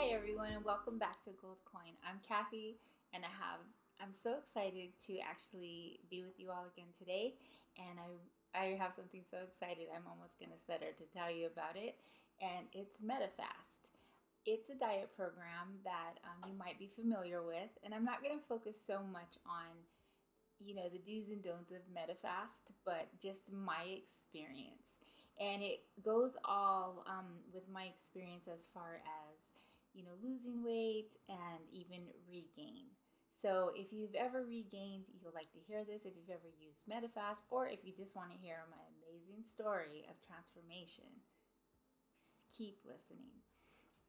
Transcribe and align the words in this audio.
Hi 0.00 0.16
everyone 0.16 0.48
and 0.56 0.64
welcome 0.64 0.96
back 0.96 1.20
to 1.28 1.36
Gold 1.44 1.60
Coin. 1.68 1.92
I'm 2.00 2.24
Kathy 2.24 2.80
and 3.12 3.20
I 3.20 3.28
have 3.36 3.60
I'm 4.00 4.16
so 4.16 4.32
excited 4.40 4.96
to 5.04 5.20
actually 5.20 6.00
be 6.08 6.24
with 6.24 6.40
you 6.40 6.48
all 6.48 6.64
again 6.72 6.88
today 6.96 7.36
and 7.76 8.00
I 8.00 8.08
I 8.56 8.80
have 8.80 8.96
something 8.96 9.20
so 9.28 9.36
excited 9.44 9.92
I'm 9.92 10.08
almost 10.08 10.40
going 10.40 10.56
to 10.56 10.56
stutter 10.56 10.96
to 10.96 11.04
tell 11.12 11.28
you 11.28 11.52
about 11.52 11.76
it 11.76 12.00
and 12.40 12.64
it's 12.72 12.96
Medifast. 13.04 13.92
It's 14.48 14.72
a 14.72 14.80
diet 14.80 15.12
program 15.12 15.84
that 15.84 16.16
um, 16.24 16.48
you 16.48 16.56
might 16.56 16.80
be 16.80 16.88
familiar 16.88 17.44
with 17.44 17.68
and 17.84 17.92
I'm 17.92 18.08
not 18.08 18.24
going 18.24 18.40
to 18.40 18.48
focus 18.48 18.80
so 18.80 19.04
much 19.04 19.36
on 19.44 19.68
you 20.64 20.80
know 20.80 20.88
the 20.88 21.04
do's 21.04 21.28
and 21.28 21.44
don'ts 21.44 21.76
of 21.76 21.84
Medifast 21.92 22.72
but 22.88 23.12
just 23.20 23.52
my 23.52 23.84
experience 23.92 25.04
and 25.36 25.60
it 25.60 25.84
goes 26.00 26.40
all 26.44 27.04
um, 27.04 27.44
with 27.52 27.68
my 27.68 27.84
experience 27.84 28.48
as 28.48 28.64
far 28.72 29.04
as 29.04 29.52
you 29.94 30.04
know, 30.04 30.16
losing 30.22 30.64
weight 30.64 31.16
and 31.28 31.60
even 31.72 32.06
regain. 32.28 32.90
So 33.32 33.72
if 33.74 33.92
you've 33.92 34.14
ever 34.14 34.44
regained, 34.44 35.08
you'll 35.16 35.34
like 35.34 35.52
to 35.52 35.64
hear 35.66 35.84
this. 35.84 36.04
If 36.04 36.12
you've 36.14 36.30
ever 36.34 36.50
used 36.60 36.84
Medifast, 36.84 37.40
or 37.50 37.66
if 37.66 37.80
you 37.84 37.92
just 37.96 38.16
want 38.16 38.30
to 38.32 38.38
hear 38.38 38.68
my 38.68 38.82
amazing 39.00 39.42
story 39.42 40.04
of 40.10 40.20
transformation, 40.20 41.08
keep 42.52 42.78
listening. 42.84 43.40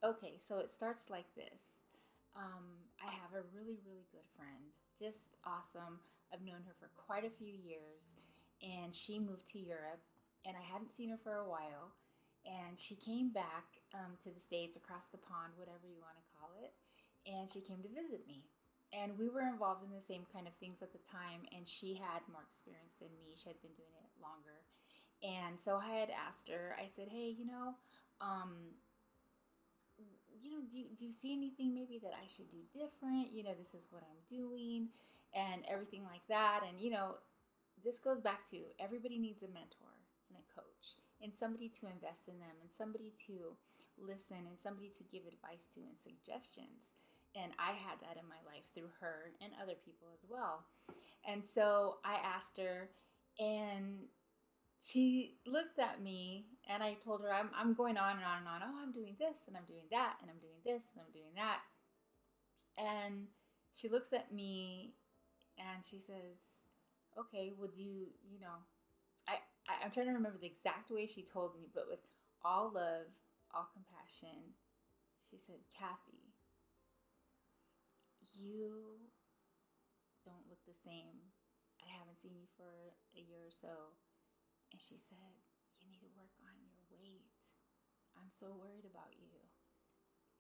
Okay, 0.03 0.35
so 0.37 0.57
it 0.57 0.71
starts 0.71 1.09
like 1.09 1.29
this. 1.35 1.87
Um, 2.35 2.83
I 2.99 3.11
have 3.11 3.31
a 3.33 3.47
really, 3.55 3.79
really 3.85 4.07
good 4.11 4.27
friend, 4.35 4.75
just 4.97 5.37
awesome. 5.45 5.99
I've 6.33 6.43
known 6.43 6.63
her 6.67 6.75
for 6.79 6.89
quite 6.95 7.23
a 7.23 7.37
few 7.37 7.53
years, 7.53 8.15
and 8.63 8.95
she 8.95 9.19
moved 9.19 9.47
to 9.49 9.59
Europe, 9.59 10.03
and 10.45 10.55
I 10.57 10.63
hadn't 10.63 10.91
seen 10.91 11.09
her 11.09 11.19
for 11.23 11.35
a 11.35 11.47
while 11.47 11.93
and 12.45 12.79
she 12.79 12.95
came 12.95 13.29
back 13.29 13.80
um, 13.93 14.17
to 14.23 14.29
the 14.31 14.39
states 14.39 14.75
across 14.75 15.07
the 15.11 15.21
pond 15.21 15.53
whatever 15.57 15.85
you 15.87 15.99
want 15.99 16.17
to 16.17 16.31
call 16.37 16.51
it 16.59 16.73
and 17.27 17.49
she 17.49 17.61
came 17.61 17.81
to 17.83 17.91
visit 17.91 18.25
me. 18.27 18.45
And 18.91 19.15
we 19.15 19.29
were 19.29 19.47
involved 19.47 19.87
in 19.87 19.95
the 19.95 20.03
same 20.03 20.27
kind 20.33 20.47
of 20.47 20.53
things 20.59 20.81
at 20.83 20.91
the 20.91 20.99
time 21.07 21.47
and 21.55 21.63
she 21.63 21.95
had 21.95 22.25
more 22.27 22.43
experience 22.43 22.99
than 22.99 23.13
me. 23.15 23.37
She 23.39 23.47
had 23.47 23.61
been 23.63 23.77
doing 23.77 23.95
it 24.03 24.11
longer. 24.19 24.65
And 25.21 25.59
so 25.59 25.77
i 25.77 26.01
had 26.01 26.09
asked 26.09 26.49
her 26.49 26.75
i 26.81 26.87
said 26.87 27.07
hey 27.07 27.29
you 27.37 27.45
know 27.45 27.77
um, 28.19 28.73
you 30.41 30.49
know 30.49 30.65
do, 30.69 30.81
do 30.97 31.05
you 31.05 31.11
see 31.11 31.33
anything 31.33 31.73
maybe 31.73 31.99
that 32.01 32.13
i 32.17 32.25
should 32.25 32.49
do 32.49 32.65
different? 32.73 33.31
You 33.31 33.43
know 33.43 33.53
this 33.53 33.73
is 33.77 33.87
what 33.91 34.01
i'm 34.01 34.21
doing 34.25 34.89
and 35.33 35.63
everything 35.69 36.03
like 36.03 36.25
that. 36.27 36.61
And 36.67 36.81
you 36.81 36.89
know 36.89 37.15
this 37.83 37.99
goes 37.99 38.19
back 38.19 38.45
to 38.49 38.57
everybody 38.79 39.17
needs 39.17 39.43
a 39.43 39.47
mentor 39.47 39.93
and 40.29 40.37
a 40.37 40.45
coach 40.53 40.97
and 41.21 41.33
somebody 41.33 41.69
to 41.69 41.87
invest 41.87 42.27
in 42.27 42.39
them 42.39 42.57
and 42.61 42.69
somebody 42.71 43.13
to 43.27 43.57
listen 44.05 44.37
and 44.47 44.57
somebody 44.57 44.89
to 44.89 45.03
give 45.11 45.23
advice 45.23 45.67
to 45.75 45.81
and 45.81 45.97
suggestions. 45.97 46.93
And 47.35 47.53
I 47.57 47.71
had 47.71 48.01
that 48.01 48.19
in 48.19 48.27
my 48.27 48.41
life 48.45 48.67
through 48.73 48.91
her 48.99 49.31
and 49.41 49.53
other 49.61 49.75
people 49.85 50.07
as 50.13 50.25
well. 50.27 50.65
And 51.27 51.45
so 51.45 51.97
I 52.03 52.15
asked 52.23 52.57
her, 52.57 52.89
and 53.39 54.09
she 54.81 55.37
looked 55.45 55.79
at 55.79 56.01
me, 56.01 56.47
and 56.67 56.83
I 56.83 56.97
told 57.05 57.21
her, 57.21 57.31
I'm, 57.31 57.49
I'm 57.55 57.73
going 57.73 57.97
on 57.97 58.17
and 58.17 58.25
on 58.25 58.39
and 58.39 58.47
on. 58.47 58.61
Oh, 58.65 58.81
I'm 58.81 58.91
doing 58.91 59.15
this, 59.19 59.47
and 59.47 59.55
I'm 59.55 59.65
doing 59.65 59.87
that, 59.91 60.17
and 60.21 60.29
I'm 60.29 60.41
doing 60.41 60.59
this, 60.65 60.83
and 60.91 60.99
I'm 61.05 61.11
doing 61.13 61.31
that. 61.35 61.61
And 62.77 63.27
she 63.73 63.89
looks 63.89 64.13
at 64.13 64.33
me 64.33 64.93
and 65.57 65.85
she 65.85 65.97
says, 65.97 66.63
Okay, 67.17 67.51
well, 67.57 67.69
do 67.75 67.81
you, 67.81 68.07
you 68.31 68.39
know, 68.39 68.55
I, 69.27 69.35
I, 69.67 69.85
am 69.85 69.91
trying 69.91 70.07
to 70.07 70.13
remember 70.13 70.37
the 70.39 70.47
exact 70.47 70.89
way 70.91 71.05
she 71.05 71.23
told 71.23 71.55
me, 71.55 71.67
but 71.75 71.89
with 71.89 71.99
all 72.43 72.71
love, 72.73 73.07
all 73.53 73.69
compassion, 73.71 74.55
she 75.23 75.37
said, 75.37 75.63
Kathy, 75.71 76.33
you 78.35 79.09
don't 80.25 80.47
look 80.49 80.61
the 80.67 80.77
same. 80.77 81.31
I 81.81 81.89
haven't 81.97 82.19
seen 82.21 82.37
you 82.37 82.47
for 82.57 82.95
a 83.17 83.21
year 83.21 83.41
or 83.47 83.53
so. 83.53 83.95
And 84.71 84.79
she 84.79 84.95
said, 84.95 85.33
You 85.81 85.89
need 85.89 86.01
to 86.05 86.11
work 86.15 86.31
on 86.45 86.55
your 86.61 86.79
weight. 86.93 87.41
I'm 88.15 88.29
so 88.29 88.53
worried 88.53 88.85
about 88.85 89.11
you. 89.17 89.33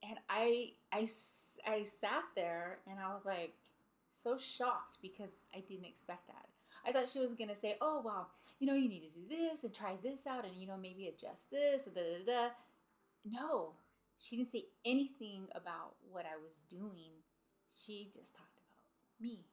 And 0.03 0.17
I, 0.29 0.73
I, 0.93 1.07
I 1.65 1.83
sat 1.83 2.25
there 2.35 2.79
and 2.89 2.99
I 2.99 3.13
was 3.13 3.25
like 3.25 3.53
so 4.13 4.37
shocked 4.37 4.97
because 5.01 5.43
I 5.55 5.61
didn't 5.61 5.85
expect 5.85 6.27
that. 6.27 6.45
I 6.85 6.91
thought 6.91 7.09
she 7.09 7.19
was 7.19 7.35
gonna 7.37 7.55
say, 7.55 7.77
"Oh 7.79 8.01
well, 8.03 8.29
you 8.59 8.65
know, 8.65 8.73
you 8.73 8.89
need 8.89 9.03
to 9.03 9.19
do 9.19 9.27
this 9.29 9.63
and 9.63 9.73
try 9.73 9.97
this 10.01 10.25
out, 10.25 10.45
and 10.45 10.55
you 10.55 10.65
know, 10.65 10.77
maybe 10.77 11.07
adjust 11.07 11.51
this." 11.51 11.83
Da, 11.85 12.01
da, 12.01 12.25
da. 12.25 12.49
No, 13.25 13.73
she 14.17 14.37
didn't 14.37 14.51
say 14.51 14.65
anything 14.85 15.47
about 15.55 15.95
what 16.11 16.25
I 16.25 16.37
was 16.37 16.61
doing. 16.69 17.23
She 17.73 18.09
just 18.13 18.35
talked 18.35 18.57
about 18.59 19.19
me, 19.19 19.45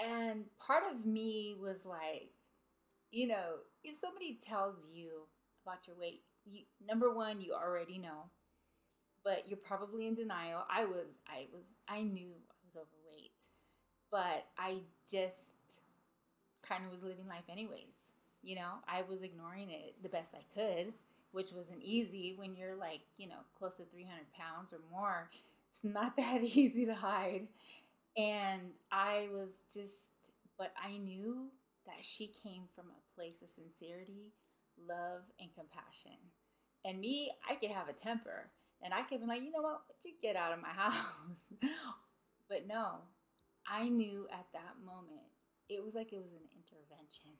and 0.00 0.44
part 0.58 0.84
of 0.90 1.04
me 1.06 1.54
was 1.60 1.84
like, 1.84 2.30
you 3.10 3.28
know, 3.28 3.60
if 3.84 3.96
somebody 3.96 4.38
tells 4.42 4.88
you 4.92 5.26
about 5.66 5.86
your 5.86 5.96
weight, 5.98 6.22
you 6.46 6.62
number 6.86 7.12
one, 7.14 7.40
you 7.40 7.54
already 7.54 7.98
know, 7.98 8.30
but 9.24 9.44
you're 9.48 9.58
probably 9.58 10.06
in 10.06 10.14
denial. 10.14 10.64
I 10.70 10.84
was, 10.84 11.06
I 11.28 11.46
was, 11.52 11.64
I 11.88 12.02
knew 12.02 12.30
I 12.50 12.54
was 12.64 12.76
overweight, 12.76 13.46
but 14.10 14.46
I 14.58 14.78
just 15.10 15.52
kind 16.66 16.84
of 16.84 16.92
was 16.92 17.02
living 17.02 17.26
life 17.28 17.44
anyways. 17.50 17.96
You 18.42 18.56
know, 18.56 18.72
I 18.88 19.02
was 19.08 19.22
ignoring 19.22 19.70
it 19.70 19.94
the 20.02 20.08
best 20.08 20.34
I 20.34 20.42
could, 20.54 20.92
which 21.32 21.52
wasn't 21.52 21.82
easy 21.82 22.34
when 22.36 22.54
you're 22.54 22.76
like, 22.76 23.00
you 23.16 23.28
know, 23.28 23.40
close 23.58 23.76
to 23.76 23.84
300 23.84 24.26
pounds 24.32 24.72
or 24.72 24.80
more. 24.90 25.30
It's 25.70 25.84
not 25.84 26.16
that 26.18 26.42
easy 26.42 26.86
to 26.86 26.94
hide. 26.94 27.48
And 28.16 28.60
I 28.90 29.28
was 29.32 29.64
just, 29.74 30.10
but 30.58 30.72
I 30.82 30.98
knew 30.98 31.48
that 31.86 32.04
she 32.04 32.32
came 32.42 32.64
from 32.74 32.86
a 32.86 33.14
place 33.16 33.42
of 33.42 33.48
sincerity, 33.48 34.32
love, 34.86 35.22
and 35.40 35.48
compassion. 35.54 36.18
And 36.84 37.00
me, 37.00 37.32
I 37.48 37.54
could 37.54 37.70
have 37.70 37.88
a 37.88 37.92
temper 37.92 38.50
and 38.82 38.92
I 38.92 39.02
could 39.02 39.20
be 39.20 39.26
like, 39.26 39.42
you 39.42 39.52
know 39.52 39.62
what, 39.62 39.82
would 39.88 40.04
you 40.04 40.12
get 40.20 40.36
out 40.36 40.52
of 40.52 40.60
my 40.60 40.68
house? 40.76 40.94
but 42.48 42.66
no, 42.66 42.96
I 43.66 43.88
knew 43.88 44.26
at 44.32 44.46
that 44.52 44.76
moment 44.84 45.26
it 45.68 45.82
was 45.82 45.94
like 45.94 46.12
it 46.12 46.20
was 46.20 46.32
an 46.32 46.48
intervention. 46.52 47.32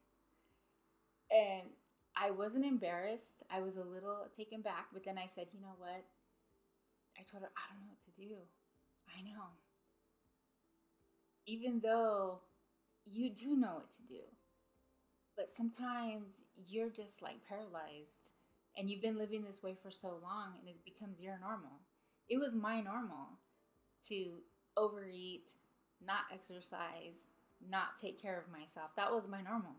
And 1.31 1.69
I 2.17 2.31
wasn't 2.31 2.65
embarrassed. 2.65 3.43
I 3.51 3.61
was 3.61 3.77
a 3.77 3.85
little 3.85 4.27
taken 4.37 4.61
back, 4.61 4.89
but 4.93 5.05
then 5.05 5.19
I 5.19 5.27
said, 5.27 5.47
you 5.53 5.61
know 5.61 5.75
what? 5.79 6.05
I 7.19 7.23
told 7.31 7.43
her, 7.43 7.51
I 7.57 7.73
don't 7.73 7.83
know 7.83 7.93
what 7.93 8.05
to 8.05 8.21
do. 8.21 8.37
I 9.09 9.23
know. 9.23 9.45
Even 11.47 11.81
though 11.81 12.41
you 13.05 13.31
do 13.31 13.57
know 13.57 13.75
what 13.75 13.91
to 13.93 14.03
do, 14.09 14.23
but 15.37 15.51
sometimes 15.51 16.45
you're 16.57 16.91
just 16.91 17.23
like 17.23 17.47
paralyzed 17.49 18.31
and 18.77 18.89
you've 18.89 19.03
been 19.03 19.19
living 19.19 19.43
this 19.45 19.63
way 19.63 19.75
for 19.83 19.91
so 19.91 20.19
long 20.23 20.53
and 20.59 20.69
it 20.69 20.85
becomes 20.85 21.21
your 21.21 21.39
normal. 21.41 21.81
It 22.29 22.39
was 22.39 22.55
my 22.55 22.81
normal 22.81 23.41
to 24.09 24.39
overeat, 24.77 25.53
not 26.05 26.25
exercise, 26.33 27.27
not 27.69 27.99
take 28.01 28.21
care 28.21 28.39
of 28.39 28.53
myself. 28.53 28.91
That 28.97 29.13
was 29.13 29.25
my 29.29 29.43
normal. 29.43 29.77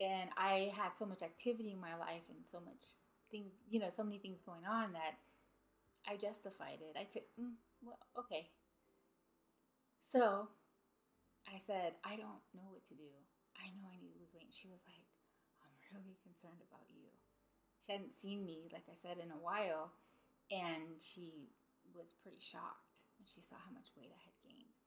And 0.00 0.30
I 0.36 0.72
had 0.76 0.96
so 0.96 1.04
much 1.04 1.22
activity 1.22 1.72
in 1.72 1.80
my 1.80 1.96
life 1.98 2.22
and 2.30 2.46
so 2.46 2.60
much 2.60 3.02
things, 3.30 3.52
you 3.68 3.80
know, 3.80 3.90
so 3.90 4.04
many 4.04 4.18
things 4.18 4.40
going 4.40 4.64
on 4.64 4.92
that 4.92 5.18
I 6.06 6.16
justified 6.16 6.78
it. 6.80 6.94
I 6.94 7.04
took, 7.04 7.26
mm, 7.34 7.58
well, 7.82 7.98
okay. 8.16 8.50
So 10.00 10.48
I 11.50 11.58
said, 11.58 11.98
I 12.06 12.14
don't 12.16 12.42
know 12.54 12.70
what 12.70 12.84
to 12.88 12.94
do. 12.94 13.10
I 13.58 13.74
know 13.74 13.90
I 13.90 13.98
need 13.98 14.14
to 14.14 14.20
lose 14.22 14.32
weight. 14.32 14.46
And 14.46 14.54
she 14.54 14.70
was 14.70 14.86
like, 14.86 15.02
I'm 15.60 15.74
really 15.90 16.16
concerned 16.22 16.62
about 16.62 16.86
you. 16.88 17.10
She 17.82 17.92
hadn't 17.92 18.14
seen 18.14 18.46
me, 18.46 18.70
like 18.72 18.86
I 18.86 18.94
said, 18.94 19.18
in 19.18 19.34
a 19.34 19.42
while. 19.42 19.92
And 20.48 20.96
she 21.02 21.50
was 21.90 22.14
pretty 22.22 22.40
shocked 22.40 23.02
when 23.18 23.26
she 23.26 23.42
saw 23.42 23.58
how 23.58 23.74
much 23.74 23.90
weight 23.98 24.14
I 24.14 24.22
had 24.22 24.38
gained 24.40 24.78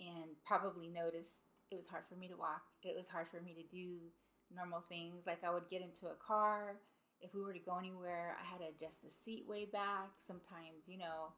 and 0.00 0.36
probably 0.44 0.88
noticed 0.88 1.44
it 1.70 1.76
was 1.76 1.88
hard 1.88 2.04
for 2.08 2.16
me 2.16 2.28
to 2.28 2.36
walk. 2.36 2.62
It 2.82 2.94
was 2.96 3.08
hard 3.08 3.28
for 3.28 3.40
me 3.40 3.54
to 3.54 3.66
do 3.68 4.12
normal 4.54 4.82
things. 4.88 5.26
Like 5.26 5.44
I 5.44 5.52
would 5.52 5.68
get 5.70 5.82
into 5.82 6.06
a 6.06 6.14
car. 6.14 6.76
If 7.20 7.34
we 7.34 7.42
were 7.42 7.52
to 7.52 7.58
go 7.58 7.78
anywhere, 7.78 8.36
I 8.40 8.44
had 8.44 8.60
to 8.60 8.68
adjust 8.68 9.02
the 9.02 9.10
seat 9.10 9.44
way 9.48 9.64
back. 9.64 10.10
Sometimes, 10.26 10.86
you 10.86 10.98
know, 10.98 11.32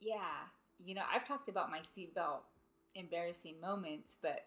yeah, 0.00 0.48
you 0.84 0.94
know, 0.94 1.02
I've 1.12 1.26
talked 1.26 1.48
about 1.48 1.70
my 1.70 1.80
seatbelt 1.80 2.40
embarrassing 2.94 3.60
moments, 3.60 4.16
but 4.22 4.46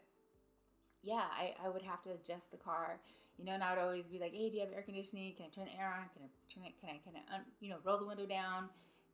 yeah, 1.03 1.25
I, 1.31 1.53
I 1.63 1.69
would 1.69 1.83
have 1.83 2.01
to 2.03 2.11
adjust 2.11 2.51
the 2.51 2.57
car, 2.57 2.99
you 3.37 3.45
know, 3.45 3.53
and 3.53 3.63
I 3.63 3.73
would 3.73 3.81
always 3.81 4.05
be 4.05 4.19
like, 4.19 4.31
hey, 4.31 4.49
do 4.49 4.55
you 4.55 4.61
have 4.61 4.73
air 4.73 4.81
conditioning? 4.81 5.33
Can 5.35 5.45
I 5.45 5.49
turn 5.49 5.65
the 5.65 5.79
air 5.79 5.93
on? 5.93 6.09
Can 6.13 6.23
I 6.25 6.29
turn 6.53 6.63
it? 6.65 6.73
Can 6.79 6.89
I, 6.89 6.99
can 7.03 7.13
I, 7.15 7.35
un, 7.35 7.41
you 7.59 7.69
know, 7.69 7.77
roll 7.85 7.99
the 7.99 8.05
window 8.05 8.25
down? 8.25 8.69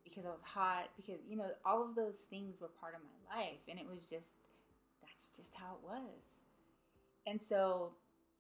because 0.10 0.26
I 0.26 0.30
was 0.30 0.42
hot, 0.42 0.90
because, 0.96 1.20
you 1.28 1.38
know, 1.38 1.52
all 1.66 1.84
of 1.84 1.96
those 1.96 2.18
things 2.30 2.62
were 2.62 2.70
part 2.80 2.96
of 2.96 3.02
my 3.02 3.38
life. 3.38 3.60
And 3.70 3.80
it 3.80 3.86
was 3.88 4.06
just, 4.06 4.38
that's 5.02 5.30
just 5.36 5.54
how 5.54 5.76
it 5.76 5.84
was. 5.84 6.46
And 7.26 7.42
so, 7.42 7.92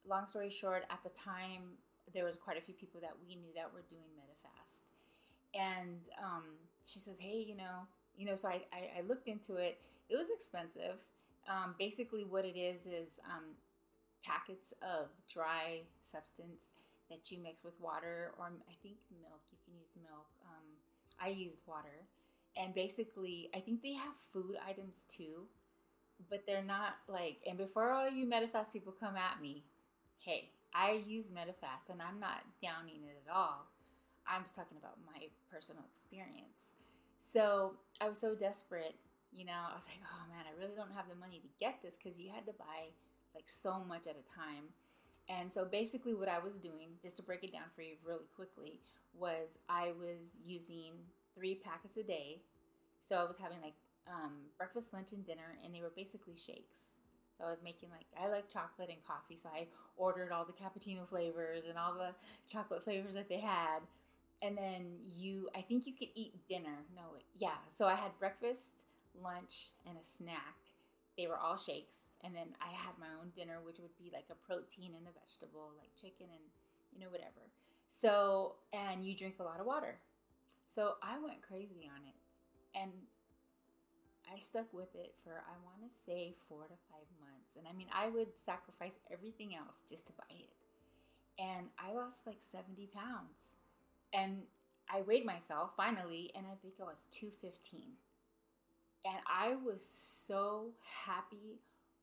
long 0.09 0.27
story 0.27 0.49
short, 0.49 0.83
at 0.89 0.99
the 1.03 1.09
time, 1.11 1.77
there 2.13 2.25
was 2.25 2.35
quite 2.37 2.57
a 2.57 2.61
few 2.61 2.73
people 2.73 2.99
that 3.01 3.13
we 3.27 3.35
knew 3.35 3.51
that 3.55 3.73
were 3.73 3.83
doing 3.89 4.09
Medifast. 4.19 4.83
and 5.53 5.99
um, 6.23 6.43
she 6.85 6.99
says, 6.99 7.15
"Hey, 7.19 7.45
you 7.47 7.55
know, 7.55 7.87
you 8.17 8.25
know." 8.25 8.35
So 8.35 8.47
I, 8.49 8.61
I, 8.73 8.99
I 8.99 9.01
looked 9.07 9.27
into 9.27 9.55
it. 9.57 9.79
It 10.09 10.17
was 10.17 10.27
expensive. 10.33 10.97
Um, 11.49 11.75
basically, 11.79 12.23
what 12.25 12.45
it 12.45 12.57
is 12.57 12.85
is 12.85 13.19
um, 13.25 13.55
packets 14.25 14.73
of 14.81 15.07
dry 15.31 15.81
substance 16.03 16.67
that 17.09 17.31
you 17.31 17.39
mix 17.41 17.63
with 17.63 17.79
water, 17.79 18.33
or 18.37 18.45
I 18.47 18.75
think 18.83 18.97
milk. 19.21 19.41
You 19.51 19.57
can 19.65 19.73
use 19.79 19.91
milk. 20.03 20.27
Um, 20.45 20.65
I 21.21 21.29
use 21.29 21.59
water, 21.67 22.05
and 22.57 22.73
basically, 22.73 23.49
I 23.55 23.59
think 23.59 23.81
they 23.81 23.93
have 23.93 24.15
food 24.33 24.55
items 24.67 25.05
too, 25.09 25.47
but 26.29 26.45
they're 26.45 26.63
not 26.63 26.97
like. 27.07 27.37
And 27.47 27.57
before 27.57 27.91
all 27.91 28.09
you 28.09 28.25
Medifast 28.27 28.71
people 28.73 28.93
come 28.99 29.15
at 29.15 29.41
me, 29.41 29.63
hey, 30.19 30.49
I 30.73 31.03
use 31.07 31.27
Medifast, 31.27 31.89
and 31.89 32.01
I'm 32.01 32.19
not 32.19 32.43
downing 32.61 33.03
it 33.07 33.17
at 33.25 33.33
all. 33.33 33.67
I'm 34.27 34.43
just 34.43 34.55
talking 34.55 34.77
about 34.77 34.97
my 35.05 35.27
personal 35.49 35.83
experience. 35.89 36.75
So 37.19 37.73
I 38.01 38.09
was 38.09 38.19
so 38.19 38.35
desperate, 38.35 38.95
you 39.31 39.45
know, 39.45 39.57
I 39.71 39.75
was 39.75 39.87
like, 39.87 39.99
oh 40.03 40.23
man, 40.29 40.45
I 40.47 40.53
really 40.59 40.75
don't 40.75 40.93
have 40.95 41.09
the 41.09 41.15
money 41.15 41.39
to 41.39 41.49
get 41.59 41.79
this 41.81 41.95
because 41.95 42.19
you 42.19 42.29
had 42.33 42.45
to 42.45 42.53
buy 42.53 42.91
like 43.35 43.47
so 43.47 43.83
much 43.87 44.07
at 44.07 44.15
a 44.15 44.25
time. 44.35 44.71
And 45.29 45.51
so 45.51 45.65
basically, 45.65 46.13
what 46.13 46.29
I 46.29 46.39
was 46.39 46.57
doing, 46.57 46.95
just 47.01 47.17
to 47.17 47.23
break 47.23 47.43
it 47.43 47.51
down 47.51 47.67
for 47.75 47.81
you 47.81 47.95
really 48.05 48.27
quickly, 48.35 48.79
was 49.13 49.59
I 49.69 49.91
was 49.99 50.39
using 50.45 50.93
three 51.35 51.55
packets 51.55 51.97
a 51.97 52.03
day. 52.03 52.41
So 53.01 53.17
I 53.17 53.23
was 53.25 53.37
having 53.37 53.61
like 53.61 53.75
um, 54.07 54.33
breakfast, 54.57 54.93
lunch, 54.93 55.11
and 55.11 55.25
dinner, 55.25 55.57
and 55.63 55.73
they 55.73 55.81
were 55.81 55.91
basically 55.95 56.35
shakes. 56.35 56.96
So 57.37 57.45
I 57.45 57.49
was 57.49 57.59
making 57.63 57.89
like 57.89 58.07
I 58.19 58.27
like 58.29 58.51
chocolate 58.51 58.89
and 58.89 58.97
coffee, 59.05 59.35
so 59.35 59.49
I 59.53 59.67
ordered 59.95 60.31
all 60.31 60.45
the 60.45 60.53
cappuccino 60.53 61.07
flavors 61.07 61.63
and 61.69 61.77
all 61.77 61.93
the 61.93 62.13
chocolate 62.51 62.83
flavors 62.83 63.13
that 63.13 63.29
they 63.29 63.39
had. 63.39 63.79
And 64.41 64.57
then 64.57 64.97
you 65.01 65.49
i 65.55 65.61
think 65.61 65.87
you 65.87 65.93
could 65.93 66.09
eat 66.15 66.33
dinner. 66.47 66.85
No 66.95 67.03
yeah. 67.37 67.57
So 67.69 67.85
i 67.87 67.95
had 67.95 68.17
breakfast 68.19 68.85
lunch 69.21 69.69
and 69.87 69.97
a 69.97 70.03
snack. 70.03 70.57
They 71.17 71.27
were 71.27 71.37
all 71.37 71.57
shakes. 71.57 71.97
And 72.23 72.35
then 72.35 72.47
i 72.61 72.73
had 72.73 72.97
my 72.99 73.11
own 73.21 73.31
dinner 73.35 73.59
which 73.63 73.77
would 73.79 73.95
be 73.97 74.11
like 74.13 74.25
a 74.31 74.47
protein 74.47 74.93
and 74.97 75.05
a 75.07 75.13
vegetable 75.13 75.69
like 75.77 75.93
chicken 75.95 76.27
and 76.31 76.45
you 76.93 76.99
know 76.99 77.11
whatever. 77.11 77.45
So 77.89 78.55
and 78.73 79.05
you 79.05 79.15
drink 79.15 79.35
a 79.39 79.43
lot 79.43 79.59
of 79.59 79.65
water. 79.65 79.97
So 80.67 80.95
i 81.03 81.19
went 81.19 81.41
crazy 81.41 81.89
on 81.89 82.01
it. 82.07 82.17
And 82.77 82.91
i 84.33 84.39
stuck 84.39 84.71
with 84.73 84.93
it 84.95 85.13
for 85.23 85.43
i 85.47 85.55
want 85.65 85.79
to 85.81 85.93
say 86.05 86.33
four 86.47 86.63
to 86.63 86.77
five 86.91 87.07
months 87.19 87.55
and 87.57 87.67
i 87.67 87.73
mean 87.75 87.87
i 87.93 88.09
would 88.09 88.37
sacrifice 88.37 88.99
everything 89.11 89.55
else 89.55 89.83
just 89.89 90.07
to 90.07 90.13
buy 90.13 90.33
it 90.35 90.53
and 91.39 91.67
i 91.79 91.93
lost 91.93 92.25
like 92.27 92.39
70 92.39 92.87
pounds 92.93 93.57
and 94.13 94.43
I 94.89 95.01
weighed 95.01 95.25
myself 95.25 95.71
finally, 95.75 96.31
and 96.35 96.45
I 96.45 96.55
think 96.61 96.75
I 96.79 96.85
was 96.85 97.07
215. 97.11 97.81
And 99.05 99.17
I 99.27 99.55
was 99.55 99.85
so 99.85 100.71
happy, 101.05 101.59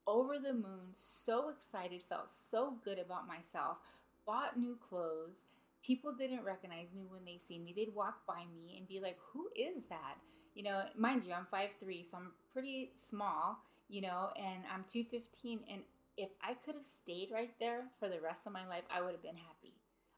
over 0.06 0.38
the 0.38 0.52
moon, 0.52 0.92
so 0.92 1.48
excited, 1.48 2.02
felt 2.02 2.30
so 2.30 2.76
good 2.84 2.98
about 2.98 3.26
myself, 3.26 3.78
bought 4.26 4.58
new 4.58 4.76
clothes. 4.76 5.44
People 5.82 6.12
didn't 6.12 6.44
recognize 6.44 6.92
me 6.94 7.06
when 7.08 7.24
they 7.24 7.38
see 7.38 7.58
me. 7.58 7.72
They'd 7.74 7.94
walk 7.94 8.26
by 8.26 8.44
me 8.54 8.76
and 8.78 8.88
be 8.88 9.00
like, 9.00 9.18
Who 9.32 9.48
is 9.56 9.86
that? 9.88 10.16
You 10.54 10.62
know, 10.62 10.82
mind 10.96 11.24
you, 11.24 11.32
I'm 11.32 11.46
5'3, 11.52 12.08
so 12.08 12.16
I'm 12.16 12.32
pretty 12.52 12.92
small, 12.94 13.58
you 13.88 14.00
know, 14.02 14.30
and 14.36 14.62
I'm 14.72 14.84
215. 14.88 15.60
And 15.70 15.82
if 16.16 16.30
I 16.42 16.54
could 16.54 16.74
have 16.74 16.84
stayed 16.84 17.30
right 17.32 17.52
there 17.58 17.82
for 17.98 18.08
the 18.08 18.20
rest 18.20 18.46
of 18.46 18.52
my 18.52 18.66
life, 18.66 18.84
I 18.94 19.02
would 19.02 19.12
have 19.12 19.22
been 19.22 19.36
happy. 19.36 19.74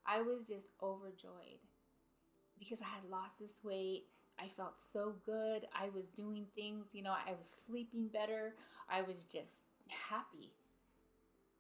I 0.07 0.21
was 0.21 0.47
just 0.47 0.69
overjoyed 0.83 1.61
because 2.59 2.81
I 2.81 2.85
had 2.85 3.11
lost 3.11 3.39
this 3.41 3.61
weight. 3.65 4.05
I 4.39 4.49
felt 4.49 4.79
so 4.79 5.15
good. 5.25 5.65
I 5.73 5.89
was 5.95 6.11
doing 6.11 6.47
things, 6.55 6.95
you 6.95 7.03
know, 7.03 7.13
I 7.17 7.33
was 7.33 7.49
sleeping 7.49 8.09
better. 8.09 8.55
I 8.91 9.01
was 9.01 9.25
just 9.25 9.65
happy. 9.89 10.53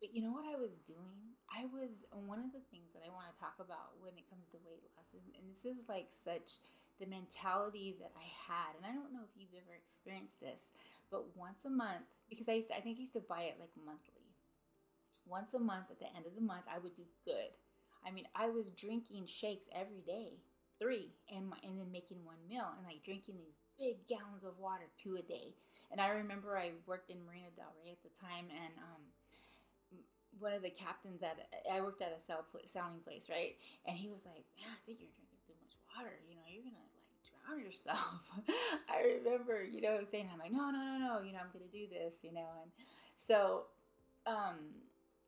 But 0.00 0.14
you 0.14 0.20
know 0.20 0.32
what 0.32 0.44
I 0.44 0.61
was 0.61 0.76
doing? 0.76 1.32
I 1.49 1.64
was 1.73 2.05
one 2.12 2.44
of 2.44 2.52
the 2.52 2.61
things 2.69 2.93
that 2.93 3.00
I 3.00 3.08
want 3.08 3.32
to 3.32 3.40
talk 3.40 3.56
about 3.56 3.96
when 4.05 4.12
it 4.20 4.28
comes 4.28 4.49
to 4.52 4.61
weight 4.67 4.84
loss, 4.93 5.17
and, 5.17 5.25
and 5.40 5.49
this 5.49 5.64
is 5.64 5.88
like 5.88 6.12
such 6.12 6.61
the 6.98 7.06
mentality 7.06 7.96
that 8.00 8.12
I 8.16 8.26
had. 8.48 8.76
And 8.76 8.87
I 8.87 8.94
don't 8.94 9.12
know 9.12 9.25
if 9.25 9.34
you've 9.37 9.54
ever 9.56 9.75
experienced 9.76 10.40
this, 10.40 10.72
but 11.10 11.37
once 11.37 11.64
a 11.64 11.70
month, 11.70 12.08
because 12.28 12.48
I 12.48 12.58
used 12.58 12.69
to, 12.69 12.76
I 12.76 12.81
think 12.81 12.98
I 12.98 13.06
used 13.06 13.14
to 13.14 13.25
buy 13.25 13.43
it 13.50 13.60
like 13.60 13.72
monthly. 13.84 14.26
Once 15.26 15.54
a 15.54 15.58
month 15.58 15.90
at 15.90 15.98
the 15.98 16.06
end 16.14 16.26
of 16.26 16.34
the 16.34 16.40
month, 16.40 16.64
I 16.70 16.78
would 16.78 16.94
do 16.94 17.02
good. 17.25 17.50
I 18.06 18.10
mean, 18.10 18.26
I 18.34 18.48
was 18.48 18.70
drinking 18.70 19.26
shakes 19.26 19.66
every 19.75 20.00
day 20.06 20.38
three 20.78 21.10
and 21.32 21.50
my, 21.50 21.56
and 21.64 21.81
then 21.81 21.90
making 21.90 22.22
one 22.25 22.38
meal 22.48 22.69
and 22.76 22.87
like 22.87 23.02
drinking 23.02 23.37
these 23.40 23.58
big 23.78 24.06
gallons 24.06 24.44
of 24.44 24.58
water 24.58 24.87
two 24.96 25.16
a 25.16 25.25
day. 25.25 25.56
And 25.90 26.00
I 26.00 26.08
remember 26.14 26.56
I 26.56 26.76
worked 26.87 27.10
in 27.10 27.25
Marina 27.25 27.50
Del 27.56 27.72
Rey 27.82 27.90
at 27.94 28.02
the 28.02 28.12
time, 28.14 28.46
and 28.50 28.75
um, 28.78 29.02
one 30.38 30.52
of 30.52 30.62
the 30.62 30.70
captains 30.75 31.22
at 31.22 31.38
I 31.70 31.81
worked 31.81 32.02
at 32.02 32.12
a 32.12 32.20
selling 32.20 33.00
place, 33.02 33.28
right? 33.31 33.56
And 33.87 33.96
he 33.96 34.08
was 34.08 34.26
like, 34.26 34.44
"Man, 34.58 34.69
I 34.69 34.81
think 34.84 35.00
you're 35.00 35.14
drinking 35.14 35.40
too 35.46 35.56
much 35.62 35.75
water. 35.94 36.12
You 36.28 36.37
know, 36.37 36.46
you're 36.50 36.66
gonna 36.66 36.90
drown 37.46 37.60
yourself." 37.60 38.31
I 38.88 39.02
remember, 39.19 39.62
you 39.64 39.81
know, 39.81 40.00
saying, 40.10 40.28
"I'm 40.32 40.38
like, 40.38 40.52
no, 40.52 40.70
no, 40.70 40.78
no, 40.78 40.98
no. 40.98 41.20
You 41.22 41.32
know, 41.32 41.40
I'm 41.40 41.50
gonna 41.52 41.70
do 41.72 41.87
this. 41.90 42.16
You 42.22 42.32
know." 42.32 42.48
And 42.62 42.70
so, 43.16 43.64
um, 44.26 44.56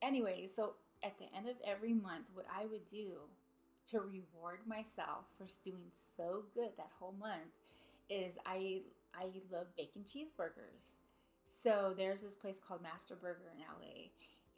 anyway, 0.02 0.48
so 0.54 0.74
at 1.04 1.18
the 1.18 1.26
end 1.36 1.48
of 1.48 1.56
every 1.66 1.92
month, 1.94 2.26
what 2.34 2.46
I 2.54 2.66
would 2.66 2.86
do 2.86 3.12
to 3.86 4.00
reward 4.00 4.60
myself 4.66 5.24
for 5.36 5.46
doing 5.64 5.90
so 6.16 6.44
good 6.54 6.70
that 6.76 6.90
whole 6.98 7.14
month 7.18 7.52
is 8.10 8.34
I 8.46 8.82
I 9.14 9.26
love 9.50 9.66
bacon 9.76 10.04
cheeseburgers. 10.04 10.96
So 11.46 11.94
there's 11.96 12.22
this 12.22 12.34
place 12.34 12.58
called 12.66 12.82
Master 12.82 13.16
Burger 13.16 13.50
in 13.54 13.62
LA, 13.62 14.10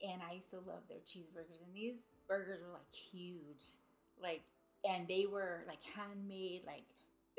and 0.03 0.21
I 0.29 0.35
used 0.35 0.51
to 0.51 0.57
love 0.59 0.83
their 0.89 0.99
cheeseburgers. 1.07 1.63
And 1.65 1.75
these 1.75 2.03
burgers 2.29 2.61
were 2.63 2.73
like 2.73 2.93
huge, 3.13 3.63
like, 4.23 4.43
and 4.85 5.07
they 5.09 5.27
were 5.27 5.65
like 5.67 5.79
handmade, 5.97 6.63
like 6.67 6.85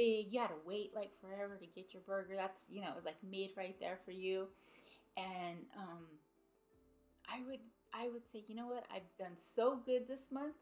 big. 0.01 0.33
You 0.33 0.39
had 0.42 0.48
to 0.50 0.62
wait 0.65 0.92
like 0.95 1.12
forever 1.21 1.57
to 1.59 1.68
get 1.68 1.94
your 1.94 2.03
burger. 2.07 2.33
That's 2.36 2.63
you 2.69 2.81
know, 2.81 2.89
it 2.89 2.95
was 2.95 3.06
like 3.06 3.21
made 3.30 3.51
right 3.57 3.75
there 3.80 4.00
for 4.06 4.12
you. 4.12 4.48
And 5.18 5.57
um, 5.77 6.06
I 7.27 7.42
would 7.48 7.59
I 7.94 8.07
would 8.09 8.27
say, 8.27 8.44
you 8.48 8.56
know 8.56 8.68
what? 8.68 8.86
I've 8.94 9.09
done 9.19 9.38
so 9.38 9.77
good 9.86 10.07
this 10.07 10.31
month. 10.31 10.56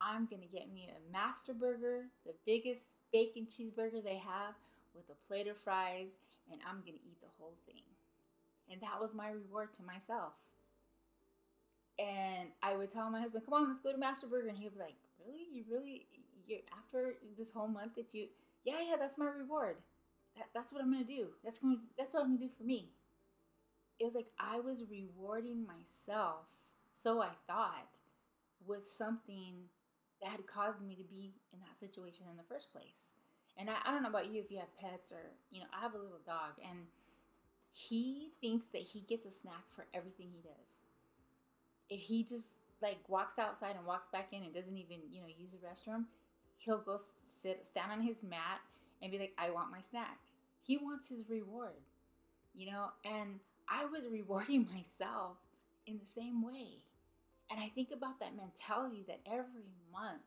I'm 0.00 0.26
gonna 0.26 0.46
get 0.50 0.72
me 0.72 0.90
a 0.90 1.12
master 1.12 1.54
burger, 1.54 2.06
the 2.26 2.34
biggest 2.46 2.92
bacon 3.12 3.46
cheeseburger 3.46 4.02
they 4.04 4.18
have, 4.18 4.54
with 4.94 5.04
a 5.10 5.28
plate 5.28 5.48
of 5.48 5.58
fries, 5.58 6.20
and 6.52 6.60
I'm 6.68 6.80
gonna 6.80 7.02
eat 7.04 7.20
the 7.22 7.28
whole 7.38 7.54
thing. 7.66 7.84
And 8.70 8.80
that 8.82 9.00
was 9.00 9.14
my 9.14 9.30
reward 9.30 9.74
to 9.74 9.84
myself. 9.84 10.34
And 11.98 12.48
I 12.62 12.74
would 12.76 12.90
tell 12.90 13.10
my 13.10 13.20
husband, 13.20 13.44
"Come 13.44 13.54
on, 13.54 13.68
let's 13.68 13.80
go 13.82 13.92
to 13.92 13.98
Master 13.98 14.26
Burger," 14.26 14.48
and 14.48 14.58
he 14.58 14.64
would 14.64 14.74
be 14.74 14.80
like, 14.80 14.96
"Really? 15.18 15.44
You 15.52 15.64
really? 15.68 16.06
You 16.46 16.60
after 16.72 17.16
this 17.36 17.52
whole 17.52 17.68
month 17.68 17.94
that 17.96 18.12
you? 18.14 18.28
Yeah, 18.64 18.80
yeah, 18.88 18.96
that's 18.98 19.18
my 19.18 19.26
reward. 19.26 19.76
That, 20.36 20.48
that's 20.54 20.72
what 20.72 20.82
I'm 20.82 20.92
gonna 20.92 21.04
do. 21.04 21.28
That's 21.44 21.58
going. 21.58 21.80
That's 21.98 22.14
what 22.14 22.22
I'm 22.22 22.36
gonna 22.36 22.46
do 22.46 22.50
for 22.56 22.64
me." 22.64 22.90
It 23.98 24.04
was 24.04 24.14
like 24.14 24.28
I 24.38 24.60
was 24.60 24.82
rewarding 24.90 25.66
myself, 25.66 26.46
so 26.92 27.22
I 27.22 27.30
thought, 27.46 28.00
with 28.66 28.86
something 28.86 29.68
that 30.22 30.30
had 30.30 30.46
caused 30.46 30.82
me 30.82 30.94
to 30.96 31.04
be 31.04 31.34
in 31.52 31.60
that 31.60 31.78
situation 31.78 32.26
in 32.30 32.36
the 32.36 32.42
first 32.48 32.72
place. 32.72 33.08
And 33.58 33.68
I, 33.70 33.74
I 33.84 33.90
don't 33.92 34.02
know 34.02 34.08
about 34.08 34.32
you 34.32 34.40
if 34.40 34.50
you 34.50 34.58
have 34.58 34.74
pets 34.76 35.12
or, 35.12 35.20
you 35.50 35.60
know, 35.60 35.66
I 35.76 35.82
have 35.82 35.94
a 35.94 35.98
little 35.98 36.20
dog 36.26 36.58
and 36.62 36.86
he 37.72 38.32
thinks 38.40 38.66
that 38.68 38.82
he 38.82 39.00
gets 39.00 39.26
a 39.26 39.30
snack 39.30 39.64
for 39.74 39.86
everything 39.94 40.28
he 40.32 40.40
does. 40.42 40.80
If 41.88 42.00
he 42.00 42.24
just 42.24 42.54
like 42.80 42.98
walks 43.08 43.38
outside 43.38 43.76
and 43.76 43.86
walks 43.86 44.08
back 44.08 44.28
in 44.32 44.42
and 44.42 44.52
doesn't 44.54 44.76
even, 44.76 44.98
you 45.10 45.20
know, 45.20 45.28
use 45.28 45.52
the 45.52 45.58
restroom, 45.58 46.06
he'll 46.64 46.78
go 46.80 46.98
sit, 47.26 47.64
stand 47.66 47.92
on 47.92 48.00
his 48.02 48.22
mat 48.22 48.60
and 49.02 49.10
be 49.10 49.18
like, 49.18 49.32
I 49.38 49.50
want 49.50 49.70
my 49.70 49.80
snack. 49.80 50.18
He 50.64 50.76
wants 50.76 51.08
his 51.08 51.28
reward, 51.28 51.82
you 52.54 52.70
know, 52.70 52.88
and 53.04 53.40
I 53.68 53.84
was 53.86 54.02
rewarding 54.10 54.68
myself 54.74 55.36
in 55.86 55.98
the 55.98 56.06
same 56.06 56.42
way. 56.44 56.84
And 57.50 57.60
I 57.60 57.70
think 57.74 57.90
about 57.92 58.20
that 58.20 58.36
mentality 58.36 59.04
that 59.08 59.20
every 59.26 59.68
month 59.92 60.22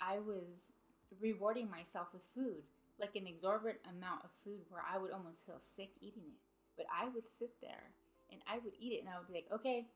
I 0.00 0.18
was 0.18 0.74
rewarding 1.20 1.70
myself 1.70 2.08
with 2.12 2.24
food, 2.34 2.62
like 3.00 3.16
an 3.16 3.26
exorbitant 3.26 3.80
amount 3.88 4.24
of 4.24 4.30
food 4.44 4.60
where 4.68 4.82
I 4.82 4.98
would 4.98 5.12
almost 5.12 5.46
feel 5.46 5.60
sick 5.60 5.90
eating 6.00 6.24
it. 6.28 6.40
But 6.76 6.86
I 6.92 7.06
would 7.08 7.24
sit 7.38 7.50
there 7.62 7.90
and 8.30 8.40
I 8.46 8.58
would 8.58 8.74
eat 8.78 8.94
it 8.94 9.00
and 9.00 9.08
I 9.08 9.18
would 9.18 9.28
be 9.28 9.34
like, 9.34 9.48
okay, 9.52 9.86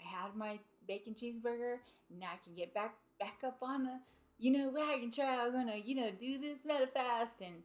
I 0.00 0.08
had 0.08 0.36
my 0.36 0.58
bacon 0.86 1.14
cheeseburger. 1.14 1.78
Now 2.10 2.28
I 2.34 2.40
can 2.44 2.54
get 2.54 2.74
back 2.74 2.94
back 3.18 3.40
up 3.44 3.58
on 3.62 3.84
the, 3.84 3.98
you 4.40 4.50
know, 4.50 4.70
wagon 4.70 5.12
try, 5.12 5.44
I'm 5.44 5.52
gonna, 5.52 5.76
you 5.76 5.94
know, 5.94 6.10
do 6.18 6.38
this 6.38 6.60
Medifast. 6.66 7.44
And 7.44 7.62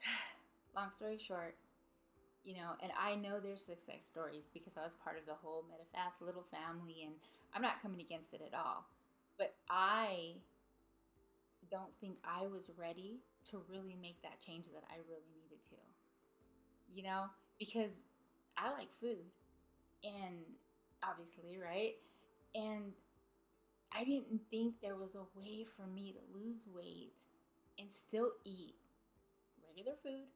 long 0.76 0.92
story 0.92 1.18
short, 1.18 1.56
you 2.44 2.54
know, 2.54 2.78
and 2.80 2.92
I 2.98 3.16
know 3.16 3.40
there's 3.40 3.64
success 3.64 4.06
stories 4.06 4.48
because 4.54 4.74
I 4.78 4.84
was 4.84 4.94
part 5.02 5.18
of 5.18 5.26
the 5.26 5.34
whole 5.34 5.64
meta 5.68 5.82
fast 5.92 6.22
little 6.22 6.44
family, 6.50 7.02
and 7.04 7.14
I'm 7.52 7.62
not 7.62 7.82
coming 7.82 8.00
against 8.00 8.32
it 8.32 8.40
at 8.46 8.56
all. 8.56 8.86
But 9.36 9.54
I 9.68 10.36
don't 11.70 11.92
think 12.00 12.18
I 12.24 12.46
was 12.46 12.70
ready 12.78 13.18
to 13.50 13.60
really 13.68 13.96
make 14.00 14.22
that 14.22 14.40
change 14.40 14.66
that 14.66 14.84
I 14.88 15.02
really 15.08 15.34
needed 15.34 15.62
to. 15.70 15.76
You 16.94 17.02
know, 17.02 17.24
because 17.58 18.06
I 18.56 18.70
like 18.70 18.88
food 19.00 19.26
and 20.04 20.38
obviously, 21.02 21.58
right? 21.58 21.94
And 22.54 22.92
I 23.94 24.02
didn't 24.04 24.40
think 24.50 24.74
there 24.82 24.96
was 24.96 25.14
a 25.14 25.38
way 25.38 25.64
for 25.76 25.86
me 25.86 26.12
to 26.12 26.38
lose 26.38 26.66
weight 26.74 27.24
and 27.78 27.90
still 27.90 28.32
eat 28.44 28.74
regular 29.66 29.96
food 30.02 30.26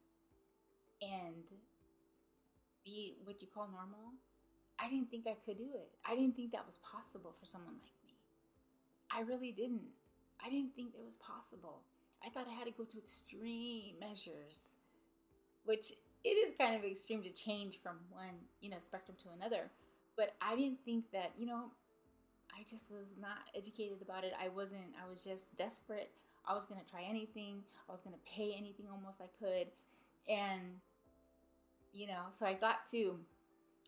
and 1.01 1.43
be 2.85 3.15
what 3.23 3.41
you 3.41 3.47
call 3.53 3.67
normal. 3.67 4.13
I 4.79 4.89
didn't 4.89 5.11
think 5.11 5.27
I 5.27 5.35
could 5.45 5.57
do 5.57 5.69
it. 5.75 5.91
I 6.05 6.15
didn't 6.15 6.35
think 6.35 6.51
that 6.53 6.65
was 6.65 6.79
possible 6.79 7.35
for 7.37 7.45
someone 7.45 7.75
like 7.81 7.97
me. 8.05 8.15
I 9.11 9.21
really 9.21 9.51
didn't. 9.51 9.91
I 10.43 10.49
didn't 10.49 10.73
think 10.75 10.93
it 10.93 11.05
was 11.05 11.17
possible. 11.17 11.81
I 12.25 12.29
thought 12.29 12.47
I 12.47 12.53
had 12.53 12.65
to 12.65 12.71
go 12.71 12.85
to 12.85 12.97
extreme 12.97 13.95
measures, 13.99 14.71
which 15.65 15.91
it 16.23 16.29
is 16.29 16.53
kind 16.57 16.75
of 16.75 16.83
extreme 16.83 17.23
to 17.23 17.29
change 17.31 17.79
from 17.81 17.97
one, 18.09 18.35
you 18.61 18.69
know, 18.69 18.79
spectrum 18.79 19.17
to 19.23 19.29
another. 19.31 19.69
But 20.15 20.35
I 20.41 20.55
didn't 20.55 20.79
think 20.85 21.05
that, 21.11 21.31
you 21.37 21.45
know, 21.45 21.71
I 22.59 22.67
just 22.67 22.91
was 22.91 23.15
not 23.15 23.47
educated 23.55 24.01
about 24.01 24.25
it. 24.27 24.33
I 24.35 24.49
wasn't, 24.49 24.91
I 24.99 25.07
was 25.09 25.23
just 25.23 25.55
desperate. 25.55 26.11
I 26.43 26.53
was 26.53 26.65
going 26.65 26.81
to 26.83 26.89
try 26.91 27.07
anything. 27.07 27.63
I 27.87 27.91
was 27.93 28.01
going 28.01 28.15
to 28.15 28.23
pay 28.27 28.51
anything 28.51 28.91
almost 28.91 29.23
I 29.23 29.31
could. 29.39 29.71
And, 30.27 30.83
you 31.93 32.07
know, 32.07 32.27
so 32.35 32.45
I 32.45 32.53
got 32.53 32.83
to, 32.91 33.15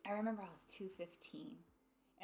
I 0.08 0.16
remember 0.16 0.42
I 0.42 0.50
was 0.50 0.64
215 0.72 1.52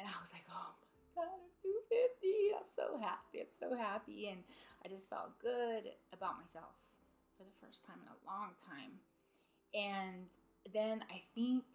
and 0.00 0.08
I 0.08 0.16
was 0.24 0.32
like, 0.32 0.48
oh 0.48 0.72
my 0.80 1.20
God, 1.20 1.36
I'm 1.36 1.52
250. 1.60 2.56
I'm 2.56 2.70
so 2.72 2.96
happy. 2.96 3.44
I'm 3.44 3.52
so 3.52 3.76
happy. 3.76 4.32
And 4.32 4.40
I 4.80 4.88
just 4.88 5.10
felt 5.12 5.36
good 5.44 5.92
about 6.16 6.40
myself 6.40 6.80
for 7.36 7.44
the 7.44 7.56
first 7.60 7.84
time 7.84 8.00
in 8.00 8.08
a 8.08 8.18
long 8.24 8.56
time. 8.64 8.96
And 9.76 10.32
then 10.72 11.04
I 11.12 11.20
think, 11.36 11.68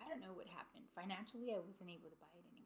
I 0.00 0.08
don't 0.08 0.24
know 0.24 0.32
what 0.32 0.48
happened. 0.48 0.88
Financially, 0.96 1.52
I 1.52 1.60
wasn't 1.60 1.92
able 1.92 2.08
to 2.08 2.16
buy 2.16 2.32
it 2.32 2.48
anymore. 2.48 2.61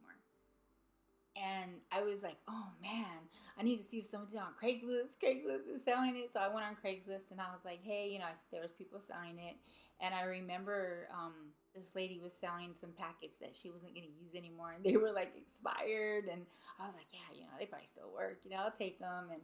And 1.36 1.72
I 1.92 2.02
was 2.02 2.22
like, 2.22 2.38
oh 2.48 2.68
man, 2.80 3.28
I 3.58 3.62
need 3.62 3.78
to 3.78 3.84
see 3.84 3.98
if 3.98 4.06
somebody's 4.06 4.36
on 4.36 4.56
Craigslist. 4.62 5.18
Craigslist 5.22 5.68
is 5.72 5.84
selling 5.84 6.16
it. 6.16 6.32
So 6.32 6.40
I 6.40 6.48
went 6.48 6.66
on 6.66 6.76
Craigslist 6.76 7.30
and 7.30 7.40
I 7.40 7.52
was 7.52 7.64
like, 7.64 7.80
hey, 7.82 8.08
you 8.10 8.18
know, 8.18 8.26
there 8.50 8.62
was 8.62 8.72
people 8.72 9.00
selling 9.00 9.38
it. 9.38 9.56
And 10.00 10.14
I 10.14 10.24
remember 10.24 11.08
um, 11.12 11.52
this 11.74 11.94
lady 11.94 12.18
was 12.22 12.32
selling 12.32 12.72
some 12.74 12.90
packets 12.96 13.36
that 13.40 13.54
she 13.54 13.70
wasn't 13.70 13.94
going 13.94 14.06
to 14.06 14.24
use 14.24 14.34
anymore. 14.34 14.72
And 14.74 14.84
they 14.84 14.96
were 14.96 15.12
like 15.12 15.32
expired. 15.36 16.24
And 16.32 16.42
I 16.80 16.86
was 16.86 16.94
like, 16.96 17.12
yeah, 17.12 17.28
you 17.34 17.42
know, 17.42 17.56
they 17.58 17.66
probably 17.66 17.86
still 17.86 18.12
work. 18.14 18.40
You 18.44 18.50
know, 18.50 18.64
I'll 18.64 18.78
take 18.78 18.98
them. 18.98 19.28
And, 19.32 19.42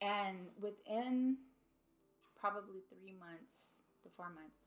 and 0.00 0.38
within 0.60 1.36
probably 2.40 2.80
three 2.88 3.16
months, 3.18 3.76
to 4.02 4.08
four 4.16 4.30
months 4.30 4.58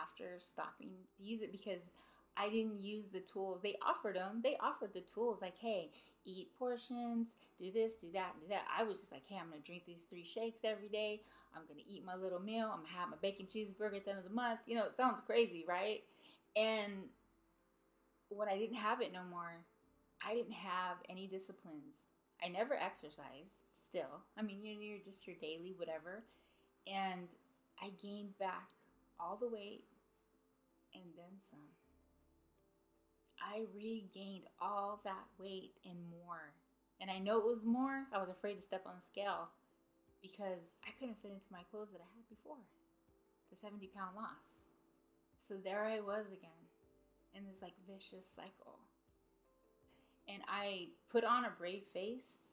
after 0.00 0.38
stopping 0.38 0.90
to 1.16 1.22
use 1.22 1.42
it 1.42 1.52
because 1.52 1.94
I 2.36 2.48
didn't 2.48 2.80
use 2.80 3.06
the 3.08 3.20
tools. 3.20 3.60
They 3.62 3.76
offered 3.86 4.16
them. 4.16 4.40
They 4.42 4.56
offered 4.60 4.92
the 4.92 5.02
tools 5.12 5.40
like, 5.40 5.56
hey, 5.56 5.90
eat 6.24 6.50
portions, 6.58 7.34
do 7.58 7.70
this, 7.70 7.96
do 7.96 8.08
that, 8.12 8.34
do 8.40 8.48
that. 8.48 8.64
I 8.76 8.82
was 8.82 8.98
just 8.98 9.12
like, 9.12 9.22
hey, 9.26 9.36
I'm 9.40 9.48
gonna 9.48 9.62
drink 9.64 9.84
these 9.86 10.02
three 10.02 10.24
shakes 10.24 10.60
every 10.64 10.88
day. 10.88 11.22
I'm 11.54 11.62
gonna 11.66 11.86
eat 11.88 12.04
my 12.04 12.14
little 12.16 12.40
meal. 12.40 12.70
I'm 12.72 12.82
gonna 12.82 12.98
have 12.98 13.08
my 13.08 13.16
bacon 13.22 13.46
cheeseburger 13.46 13.96
at 13.96 14.04
the 14.04 14.10
end 14.10 14.18
of 14.18 14.24
the 14.24 14.34
month. 14.34 14.60
You 14.66 14.76
know, 14.76 14.84
it 14.84 14.96
sounds 14.96 15.20
crazy, 15.24 15.64
right? 15.66 16.02
And 16.56 16.92
when 18.28 18.48
I 18.48 18.58
didn't 18.58 18.76
have 18.76 19.00
it 19.00 19.12
no 19.12 19.22
more, 19.30 19.52
I 20.26 20.34
didn't 20.34 20.52
have 20.52 20.96
any 21.08 21.26
disciplines. 21.26 21.96
I 22.44 22.48
never 22.48 22.74
exercised 22.74 23.64
still. 23.72 24.20
I 24.36 24.42
mean, 24.42 24.58
you're, 24.62 24.80
you're 24.80 25.04
just 25.04 25.26
your 25.26 25.36
daily 25.40 25.74
whatever. 25.76 26.24
And 26.86 27.28
I 27.80 27.90
gained 28.02 28.38
back 28.38 28.68
all 29.18 29.36
the 29.40 29.48
weight 29.48 29.84
and 30.94 31.04
then 31.16 31.38
some. 31.38 31.60
I 33.46 33.62
regained 33.74 34.44
all 34.60 35.00
that 35.04 35.24
weight 35.38 35.72
and 35.84 35.98
more. 36.10 36.52
And 37.00 37.10
I 37.10 37.18
know 37.18 37.38
it 37.38 37.46
was 37.46 37.64
more. 37.64 38.04
I 38.12 38.18
was 38.18 38.28
afraid 38.28 38.54
to 38.54 38.62
step 38.62 38.82
on 38.86 38.94
the 38.98 39.06
scale 39.06 39.48
because 40.20 40.74
I 40.82 40.90
couldn't 40.98 41.22
fit 41.22 41.30
into 41.30 41.46
my 41.52 41.62
clothes 41.70 41.92
that 41.92 42.00
I 42.00 42.10
had 42.16 42.28
before 42.28 42.58
the 43.50 43.56
70 43.56 43.86
pound 43.94 44.16
loss. 44.16 44.66
So 45.38 45.54
there 45.62 45.84
I 45.84 46.00
was 46.00 46.26
again 46.26 46.62
in 47.34 47.44
this 47.46 47.62
like 47.62 47.74
vicious 47.86 48.26
cycle. 48.26 48.80
And 50.28 50.42
I 50.48 50.88
put 51.12 51.22
on 51.22 51.44
a 51.44 51.52
brave 51.56 51.84
face 51.84 52.50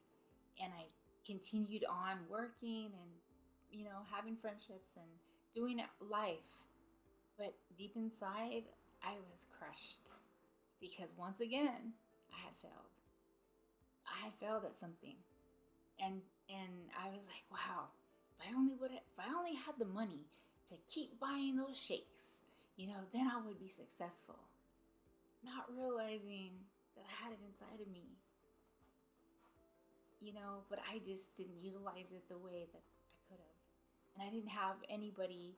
and 0.62 0.72
I 0.72 0.84
continued 1.26 1.84
on 1.90 2.18
working 2.30 2.92
and 2.94 3.10
you 3.74 3.84
know, 3.84 4.06
having 4.08 4.36
friendships 4.36 4.90
and 4.96 5.10
doing 5.52 5.82
life. 6.00 6.62
But 7.36 7.54
deep 7.76 7.92
inside, 7.96 8.70
I 9.02 9.14
was 9.32 9.46
crushed 9.58 10.14
because 10.84 11.16
once 11.16 11.40
again, 11.40 11.96
I 12.28 12.44
had 12.44 12.52
failed. 12.60 12.92
I 14.04 14.28
had 14.28 14.34
failed 14.36 14.68
at 14.68 14.76
something. 14.76 15.16
And 15.96 16.20
and 16.52 16.92
I 16.92 17.08
was 17.08 17.24
like, 17.32 17.48
wow, 17.48 17.88
if 18.36 18.44
I 18.44 18.52
only 18.52 18.76
would 18.76 18.92
if 18.92 19.16
I 19.16 19.32
only 19.32 19.56
had 19.56 19.80
the 19.80 19.88
money 19.88 20.28
to 20.68 20.74
keep 20.92 21.18
buying 21.18 21.56
those 21.56 21.80
shakes, 21.80 22.36
you 22.76 22.88
know, 22.88 23.00
then 23.16 23.30
I 23.32 23.40
would 23.40 23.58
be 23.58 23.68
successful. 23.68 24.36
Not 25.40 25.72
realizing 25.72 26.52
that 26.96 27.04
I 27.08 27.14
had 27.24 27.32
it 27.32 27.40
inside 27.48 27.80
of 27.80 27.88
me. 27.88 28.04
You 30.20 30.32
know, 30.32 30.64
but 30.68 30.80
I 30.84 31.00
just 31.04 31.36
didn't 31.36 31.60
utilize 31.64 32.12
it 32.12 32.28
the 32.28 32.38
way 32.40 32.64
that 32.72 32.84
I 32.84 33.16
could 33.28 33.40
have. 33.40 33.60
and 34.16 34.20
I 34.24 34.28
didn't 34.32 34.52
have 34.52 34.76
anybody, 34.88 35.56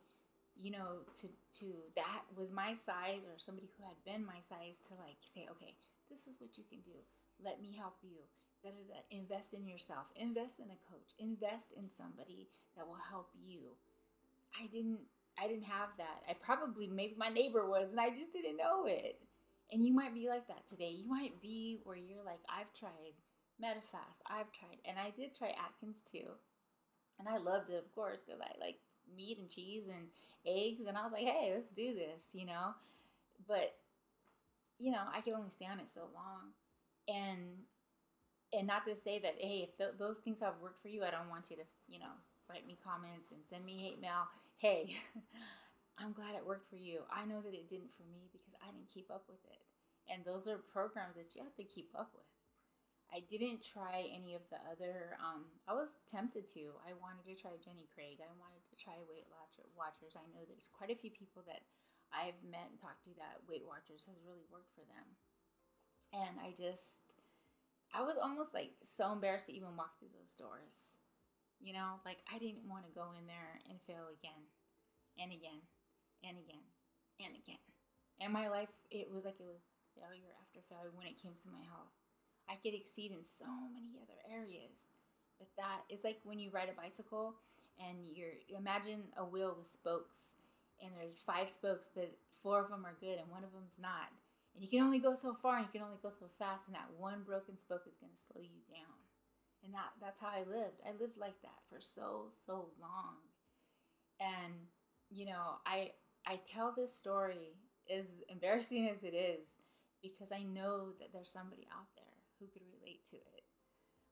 you 0.56 0.70
know, 0.70 1.04
to 1.20 1.28
to 1.60 1.66
that 1.96 2.22
was 2.36 2.50
my 2.50 2.74
size 2.74 3.24
or 3.28 3.38
somebody 3.38 3.68
who 3.76 3.84
had 3.84 3.98
been 4.04 4.24
my 4.24 4.40
size 4.48 4.80
to 4.88 4.94
like 4.96 5.20
say, 5.20 5.46
okay, 5.52 5.76
this 6.10 6.26
is 6.26 6.40
what 6.40 6.56
you 6.56 6.64
can 6.68 6.80
do. 6.80 6.96
Let 7.44 7.60
me 7.60 7.76
help 7.76 7.96
you. 8.02 8.24
Da, 8.64 8.70
da, 8.70 8.82
da. 8.88 9.00
Invest 9.10 9.52
in 9.52 9.68
yourself. 9.68 10.08
Invest 10.16 10.58
in 10.58 10.72
a 10.72 10.80
coach. 10.88 11.12
Invest 11.18 11.72
in 11.76 11.88
somebody 11.88 12.48
that 12.76 12.86
will 12.86 13.02
help 13.10 13.30
you. 13.44 13.76
I 14.56 14.66
didn't. 14.68 15.00
I 15.38 15.48
didn't 15.48 15.68
have 15.68 15.92
that. 15.98 16.24
I 16.28 16.32
probably 16.32 16.88
maybe 16.88 17.14
my 17.18 17.28
neighbor 17.28 17.68
was, 17.68 17.88
and 17.90 18.00
I 18.00 18.10
just 18.10 18.32
didn't 18.32 18.56
know 18.56 18.86
it. 18.86 19.20
And 19.70 19.84
you 19.84 19.92
might 19.92 20.14
be 20.14 20.28
like 20.28 20.46
that 20.48 20.66
today. 20.68 20.90
You 20.90 21.08
might 21.08 21.42
be 21.42 21.80
where 21.84 21.96
you're 21.96 22.24
like, 22.24 22.40
I've 22.48 22.72
tried 22.72 23.18
Medifast. 23.60 24.24
I've 24.24 24.50
tried, 24.52 24.80
and 24.86 24.96
I 24.98 25.10
did 25.10 25.36
try 25.36 25.52
Atkins 25.52 26.00
too 26.10 26.32
and 27.18 27.28
I 27.28 27.38
loved 27.38 27.70
it, 27.70 27.78
of 27.78 27.94
course, 27.94 28.20
because 28.26 28.40
I 28.40 28.52
like 28.60 28.76
meat 29.14 29.38
and 29.38 29.48
cheese 29.50 29.84
and 29.88 30.08
eggs, 30.46 30.86
and 30.86 30.96
I 30.96 31.02
was 31.04 31.12
like, 31.12 31.24
hey, 31.24 31.52
let's 31.54 31.68
do 31.68 31.94
this, 31.94 32.24
you 32.32 32.46
know. 32.46 32.74
But 33.48 33.74
you 34.78 34.92
know, 34.92 35.02
I 35.14 35.20
could 35.20 35.34
only 35.34 35.50
stay 35.50 35.66
on 35.66 35.78
it 35.80 35.88
so 35.92 36.02
long, 36.14 36.52
and 37.08 37.64
and 38.52 38.66
not 38.66 38.84
to 38.86 38.94
say 38.96 39.18
that 39.20 39.36
hey, 39.38 39.68
if 39.68 39.76
th- 39.78 39.98
those 39.98 40.18
things 40.18 40.40
have 40.40 40.54
worked 40.62 40.82
for 40.82 40.88
you, 40.88 41.04
I 41.04 41.10
don't 41.10 41.30
want 41.30 41.50
you 41.50 41.56
to, 41.56 41.64
you 41.88 41.98
know, 41.98 42.12
write 42.48 42.66
me 42.66 42.78
comments 42.84 43.30
and 43.32 43.40
send 43.44 43.64
me 43.64 43.78
hate 43.78 44.00
mail. 44.00 44.28
Hey, 44.58 44.96
I'm 45.98 46.12
glad 46.12 46.34
it 46.36 46.46
worked 46.46 46.70
for 46.70 46.76
you. 46.76 47.00
I 47.10 47.24
know 47.24 47.40
that 47.42 47.54
it 47.54 47.68
didn't 47.68 47.94
for 47.96 48.04
me 48.04 48.28
because 48.32 48.54
I 48.62 48.70
didn't 48.72 48.88
keep 48.92 49.10
up 49.10 49.24
with 49.28 49.42
it, 49.50 49.62
and 50.12 50.24
those 50.24 50.48
are 50.48 50.58
programs 50.58 51.16
that 51.16 51.34
you 51.34 51.42
have 51.42 51.56
to 51.56 51.64
keep 51.64 51.90
up 51.96 52.10
with. 52.14 52.24
I 53.14 53.22
didn't 53.30 53.62
try 53.62 54.10
any 54.10 54.34
of 54.34 54.42
the 54.50 54.58
other. 54.66 55.14
Um, 55.22 55.46
I 55.70 55.72
was 55.72 55.96
tempted 56.10 56.50
to. 56.58 56.74
I 56.82 56.92
wanted 56.98 57.24
to 57.30 57.38
try 57.38 57.54
Jenny 57.62 57.86
Craig. 57.94 58.18
I 58.18 58.30
wanted 58.34 58.66
to 58.66 58.76
try 58.76 58.98
Weight 59.06 59.30
Watchers. 59.30 60.18
I 60.18 60.26
know 60.34 60.42
there's 60.44 60.68
quite 60.74 60.90
a 60.90 60.98
few 60.98 61.14
people 61.14 61.46
that 61.46 61.62
I've 62.10 62.38
met 62.42 62.70
and 62.70 62.78
talked 62.78 63.06
to 63.06 63.14
that 63.18 63.46
Weight 63.46 63.62
Watchers 63.62 64.06
has 64.10 64.18
really 64.26 64.46
worked 64.50 64.74
for 64.74 64.82
them. 64.86 65.06
And 66.14 66.34
I 66.42 66.54
just, 66.54 67.06
I 67.94 68.02
was 68.02 68.18
almost 68.18 68.54
like 68.54 68.74
so 68.82 69.14
embarrassed 69.14 69.46
to 69.50 69.56
even 69.56 69.78
walk 69.78 69.98
through 69.98 70.14
those 70.14 70.34
doors. 70.34 70.94
You 71.62 71.72
know, 71.72 72.02
like 72.04 72.20
I 72.28 72.38
didn't 72.38 72.68
want 72.68 72.84
to 72.84 72.92
go 72.92 73.16
in 73.16 73.24
there 73.24 73.62
and 73.70 73.80
fail 73.80 74.12
again 74.12 74.44
and 75.16 75.32
again 75.32 75.62
and 76.20 76.36
again 76.36 76.66
and 77.22 77.32
again. 77.32 77.62
And 78.20 78.32
my 78.32 78.48
life, 78.48 78.72
it 78.90 79.08
was 79.08 79.24
like 79.24 79.40
it 79.40 79.48
was 79.48 79.64
failure 79.96 80.36
after 80.44 80.60
failure 80.68 80.92
when 80.92 81.08
it 81.08 81.20
came 81.20 81.32
to 81.32 81.48
my 81.54 81.64
health. 81.64 81.96
I 82.48 82.56
could 82.56 82.74
exceed 82.74 83.12
in 83.12 83.22
so 83.22 83.46
many 83.74 83.98
other 84.02 84.18
areas. 84.30 84.86
But 85.38 85.48
that 85.56 85.84
is 85.90 86.04
like 86.04 86.18
when 86.24 86.38
you 86.38 86.50
ride 86.50 86.70
a 86.70 86.80
bicycle 86.80 87.34
and 87.78 88.06
you're 88.06 88.40
imagine 88.56 89.02
a 89.16 89.24
wheel 89.24 89.54
with 89.58 89.68
spokes 89.68 90.32
and 90.80 90.90
there's 90.96 91.18
five 91.18 91.50
spokes, 91.50 91.88
but 91.94 92.12
four 92.42 92.62
of 92.62 92.70
them 92.70 92.86
are 92.86 92.96
good 93.00 93.18
and 93.18 93.28
one 93.30 93.44
of 93.44 93.52
them's 93.52 93.78
not. 93.80 94.08
And 94.54 94.64
you 94.64 94.70
can 94.70 94.80
only 94.80 94.98
go 94.98 95.14
so 95.14 95.34
far 95.34 95.58
and 95.58 95.66
you 95.66 95.72
can 95.72 95.86
only 95.86 96.00
go 96.02 96.08
so 96.08 96.26
fast, 96.38 96.66
and 96.66 96.74
that 96.74 96.88
one 96.96 97.22
broken 97.26 97.58
spoke 97.58 97.82
is 97.86 98.00
going 98.00 98.12
to 98.12 98.18
slow 98.18 98.40
you 98.40 98.64
down. 98.72 98.96
And 99.64 99.74
that 99.74 99.92
that's 100.00 100.20
how 100.20 100.28
I 100.28 100.48
lived. 100.48 100.80
I 100.86 100.92
lived 100.98 101.18
like 101.18 101.36
that 101.42 101.60
for 101.68 101.80
so 101.80 102.28
so 102.30 102.68
long. 102.80 103.20
And 104.20 104.54
you 105.10 105.26
know, 105.26 105.60
I 105.66 105.92
I 106.26 106.40
tell 106.46 106.72
this 106.72 106.94
story 106.94 107.52
as 107.92 108.06
embarrassing 108.28 108.88
as 108.88 109.02
it 109.04 109.14
is 109.14 109.44
because 110.02 110.32
I 110.32 110.42
know 110.42 110.92
that 111.00 111.12
there's 111.12 111.30
somebody 111.30 111.66
out 111.72 111.88
there 111.96 112.05
who 112.38 112.46
could 112.52 112.64
relate 112.68 113.04
to 113.10 113.16
it. 113.16 113.44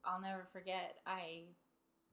I'll 0.05 0.21
never 0.21 0.45
forget. 0.53 1.01
I 1.07 1.49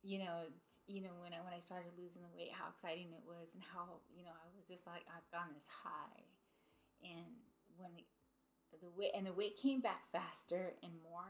you 0.01 0.17
know, 0.17 0.49
you 0.89 1.05
know 1.05 1.13
when 1.21 1.29
I 1.29 1.45
when 1.45 1.53
I 1.53 1.61
started 1.61 1.93
losing 1.93 2.25
the 2.25 2.33
weight, 2.33 2.49
how 2.49 2.73
exciting 2.73 3.13
it 3.13 3.21
was, 3.21 3.53
and 3.53 3.61
how 3.61 4.01
you 4.09 4.25
know 4.25 4.33
I 4.33 4.49
was 4.57 4.65
just 4.65 4.89
like 4.89 5.05
I've 5.05 5.29
gone 5.29 5.53
this 5.53 5.69
high, 5.69 6.25
and 7.05 7.37
when 7.77 7.93
the 8.81 8.89
weight 8.97 9.13
and 9.13 9.29
the 9.29 9.35
weight 9.37 9.61
came 9.61 9.77
back 9.77 10.09
faster 10.09 10.73
and 10.81 10.93
more, 11.05 11.29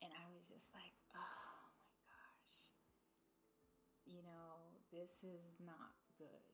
and 0.00 0.08
I 0.08 0.24
was 0.32 0.48
just 0.48 0.72
like, 0.72 0.96
oh 1.12 1.52
my 1.76 1.92
gosh, 2.08 2.56
you 4.08 4.24
know, 4.24 4.72
this 4.88 5.20
is 5.20 5.60
not 5.60 5.92
good. 6.16 6.48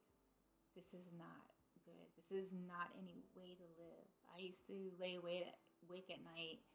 This 0.75 0.90
is 0.90 1.07
not 1.14 1.55
good. 1.87 2.09
This 2.19 2.35
is 2.35 2.50
not 2.67 2.90
any 2.99 3.23
way 3.38 3.55
to 3.55 3.67
live. 3.78 4.09
I 4.35 4.43
used 4.43 4.67
to 4.67 4.90
lay 4.99 5.17
awake 5.23 5.47
at, 5.47 5.59
awake 5.87 6.11
at 6.11 6.19
night 6.26 6.67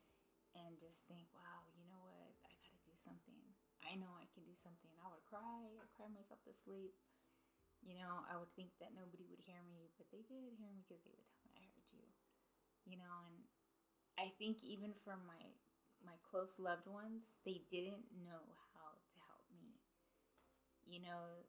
and 0.57 0.77
just 0.79 1.05
think, 1.10 1.25
wow, 1.36 1.65
you 1.77 1.86
know 1.89 2.01
what? 2.03 2.31
I 2.45 2.53
got 2.62 2.74
to 2.74 2.83
do 2.86 2.95
something 2.95 3.41
I 3.83 4.00
know 4.00 4.15
I 4.15 4.25
can 4.31 4.48
do 4.48 4.55
something. 4.55 4.89
I 5.03 5.12
would 5.12 5.27
cry, 5.27 5.67
I'd 5.77 5.91
cry 5.93 6.07
myself 6.07 6.39
to 6.48 6.55
sleep. 6.55 6.95
You 7.83 8.00
know, 8.00 8.24
I 8.31 8.39
would 8.39 8.50
think 8.55 8.72
that 8.79 8.95
nobody 8.95 9.27
would 9.27 9.43
hear 9.43 9.60
me, 9.67 9.91
but 10.00 10.07
they 10.10 10.24
did 10.25 10.55
hear 10.55 10.72
me 10.72 10.81
because 10.88 11.03
they 11.03 11.13
would 11.13 11.27
tell 11.36 11.43
me 11.51 11.60
I 11.60 11.67
heard 11.75 11.89
you. 11.91 12.07
You 12.88 12.98
know, 13.01 13.15
and 13.29 13.43
I 14.19 14.31
think 14.39 14.63
even 14.63 14.93
for 15.03 15.17
my 15.27 15.43
my 16.05 16.17
close 16.24 16.60
loved 16.60 16.88
ones, 16.88 17.39
they 17.45 17.63
didn't 17.72 18.07
know 18.25 18.45
how 18.75 18.93
to 18.95 19.15
help 19.29 19.45
me. 19.55 19.79
You 20.86 21.01
know, 21.01 21.45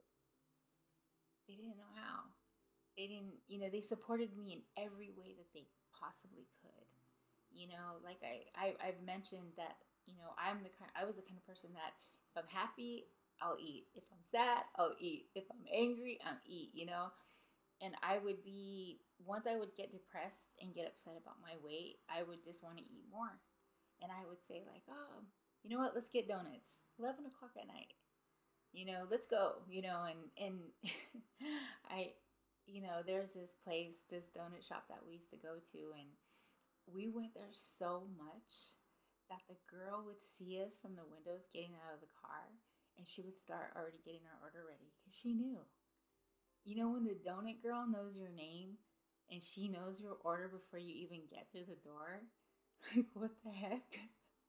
they 1.46 1.54
didn't 1.54 1.76
know 1.76 1.92
how. 1.94 2.30
They 2.96 3.06
didn't, 3.08 3.40
you 3.48 3.60
know, 3.60 3.70
they 3.70 3.80
supported 3.80 4.36
me 4.36 4.52
in 4.54 4.62
every 4.84 5.10
way 5.16 5.34
that 5.38 5.52
they 5.54 5.66
possibly 5.98 6.46
could. 6.62 6.83
You 7.54 7.68
know, 7.68 8.02
like 8.02 8.18
I, 8.26 8.44
I 8.58 8.74
I've 8.82 9.00
mentioned 9.06 9.54
that, 9.56 9.78
you 10.06 10.14
know, 10.18 10.34
I'm 10.36 10.58
the 10.62 10.74
kind 10.74 10.90
I 10.98 11.06
was 11.06 11.16
the 11.16 11.22
kind 11.22 11.38
of 11.38 11.46
person 11.46 11.70
that 11.74 11.94
if 12.30 12.34
I'm 12.42 12.50
happy, 12.50 13.06
I'll 13.40 13.58
eat. 13.60 13.86
If 13.94 14.04
I'm 14.10 14.22
sad, 14.22 14.66
I'll 14.76 14.94
eat. 14.98 15.26
If 15.34 15.44
I'm 15.50 15.64
angry, 15.72 16.18
I'll 16.26 16.42
eat, 16.46 16.70
you 16.74 16.86
know? 16.86 17.14
And 17.82 17.94
I 18.02 18.18
would 18.18 18.44
be, 18.44 19.00
once 19.24 19.46
I 19.46 19.56
would 19.56 19.74
get 19.76 19.92
depressed 19.92 20.50
and 20.60 20.74
get 20.74 20.86
upset 20.86 21.14
about 21.20 21.42
my 21.42 21.54
weight, 21.62 21.98
I 22.08 22.22
would 22.22 22.44
just 22.44 22.62
want 22.62 22.78
to 22.78 22.84
eat 22.84 23.04
more. 23.10 23.38
And 24.02 24.10
I 24.10 24.26
would 24.28 24.42
say, 24.42 24.62
like, 24.66 24.82
oh, 24.90 25.22
you 25.62 25.70
know 25.70 25.78
what? 25.82 25.94
Let's 25.94 26.10
get 26.10 26.28
donuts. 26.28 26.80
11 26.98 27.26
o'clock 27.26 27.52
at 27.60 27.68
night. 27.68 27.94
You 28.72 28.86
know, 28.86 29.06
let's 29.10 29.26
go, 29.26 29.62
you 29.68 29.82
know? 29.82 30.06
And, 30.08 30.20
and 30.38 30.58
I, 31.90 32.12
you 32.66 32.82
know, 32.82 33.02
there's 33.06 33.32
this 33.32 33.54
place, 33.64 34.02
this 34.10 34.26
donut 34.36 34.66
shop 34.66 34.84
that 34.88 35.02
we 35.06 35.14
used 35.14 35.30
to 35.30 35.36
go 35.36 35.56
to, 35.72 35.78
and 35.98 36.08
we 36.86 37.08
went 37.08 37.34
there 37.34 37.52
so 37.52 38.04
much 38.16 38.76
that 39.30 39.42
the 39.48 39.56
girl 39.70 40.04
would 40.06 40.20
see 40.20 40.60
us 40.60 40.76
from 40.80 40.96
the 40.96 41.06
windows 41.08 41.48
getting 41.52 41.74
out 41.80 41.94
of 41.94 42.00
the 42.00 42.12
car 42.20 42.52
and 42.96 43.06
she 43.06 43.22
would 43.22 43.38
start 43.38 43.72
already 43.76 43.98
getting 44.04 44.24
our 44.28 44.38
order 44.48 44.64
ready 44.68 44.92
because 45.00 45.16
she 45.18 45.34
knew. 45.34 45.58
You 46.64 46.76
know, 46.76 46.88
when 46.90 47.04
the 47.04 47.14
donut 47.14 47.62
girl 47.62 47.86
knows 47.86 48.16
your 48.16 48.30
name 48.30 48.78
and 49.30 49.42
she 49.42 49.68
knows 49.68 50.00
your 50.00 50.16
order 50.24 50.48
before 50.48 50.78
you 50.78 50.94
even 50.94 51.22
get 51.30 51.46
through 51.52 51.66
the 51.68 51.80
door? 51.84 52.22
Like, 52.94 53.06
what 53.14 53.30
the 53.42 53.50
heck? 53.50 53.98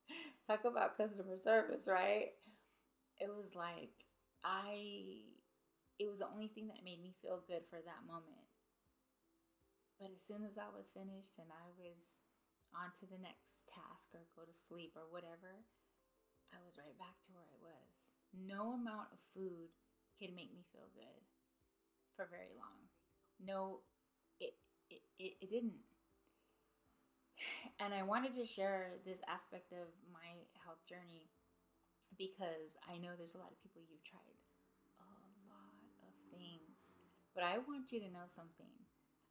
Talk 0.48 0.66
about 0.66 0.98
customer 0.98 1.38
service, 1.42 1.88
right? 1.88 2.32
It 3.20 3.30
was 3.30 3.56
like, 3.56 3.92
I, 4.44 5.22
it 6.00 6.10
was 6.10 6.20
the 6.20 6.30
only 6.34 6.48
thing 6.50 6.68
that 6.68 6.84
made 6.84 7.02
me 7.02 7.16
feel 7.22 7.44
good 7.48 7.64
for 7.70 7.80
that 7.80 8.08
moment. 8.08 8.48
But 10.00 10.12
as 10.16 10.22
soon 10.24 10.44
as 10.46 10.58
I 10.58 10.70
was 10.70 10.88
finished 10.94 11.38
and 11.38 11.52
I 11.52 11.68
was 11.78 12.20
on 12.76 12.92
to 13.00 13.06
the 13.08 13.22
next 13.22 13.72
task 13.72 14.12
or 14.12 14.28
go 14.36 14.44
to 14.44 14.54
sleep 14.56 14.94
or 15.00 15.08
whatever, 15.08 15.64
I 16.52 16.60
was 16.64 16.78
right 16.78 16.96
back 17.00 17.16
to 17.26 17.34
where 17.34 17.48
I 17.48 17.60
was. 17.64 17.92
No 18.36 18.76
amount 18.76 19.12
of 19.16 19.20
food 19.32 19.72
can 20.20 20.36
make 20.36 20.52
me 20.52 20.68
feel 20.72 20.88
good 20.96 21.24
for 22.16 22.28
very 22.28 22.52
long. 22.56 22.88
No, 23.40 23.84
it, 24.40 24.56
it, 24.92 25.04
it, 25.20 25.34
it 25.42 25.50
didn't. 25.50 25.80
And 27.84 27.92
I 27.92 28.08
wanted 28.08 28.32
to 28.40 28.48
share 28.48 28.96
this 29.04 29.20
aspect 29.28 29.76
of 29.76 29.92
my 30.08 30.48
health 30.64 30.80
journey 30.88 31.28
because 32.16 32.80
I 32.88 32.96
know 32.96 33.20
there's 33.20 33.36
a 33.36 33.44
lot 33.44 33.52
of 33.52 33.60
people 33.60 33.84
you've 33.84 34.08
tried 34.08 34.40
a 34.96 35.04
lot 35.52 35.76
of 36.08 36.16
things. 36.32 36.88
But 37.36 37.44
I 37.44 37.60
want 37.60 37.92
you 37.92 38.00
to 38.00 38.12
know 38.16 38.28
something. 38.32 38.72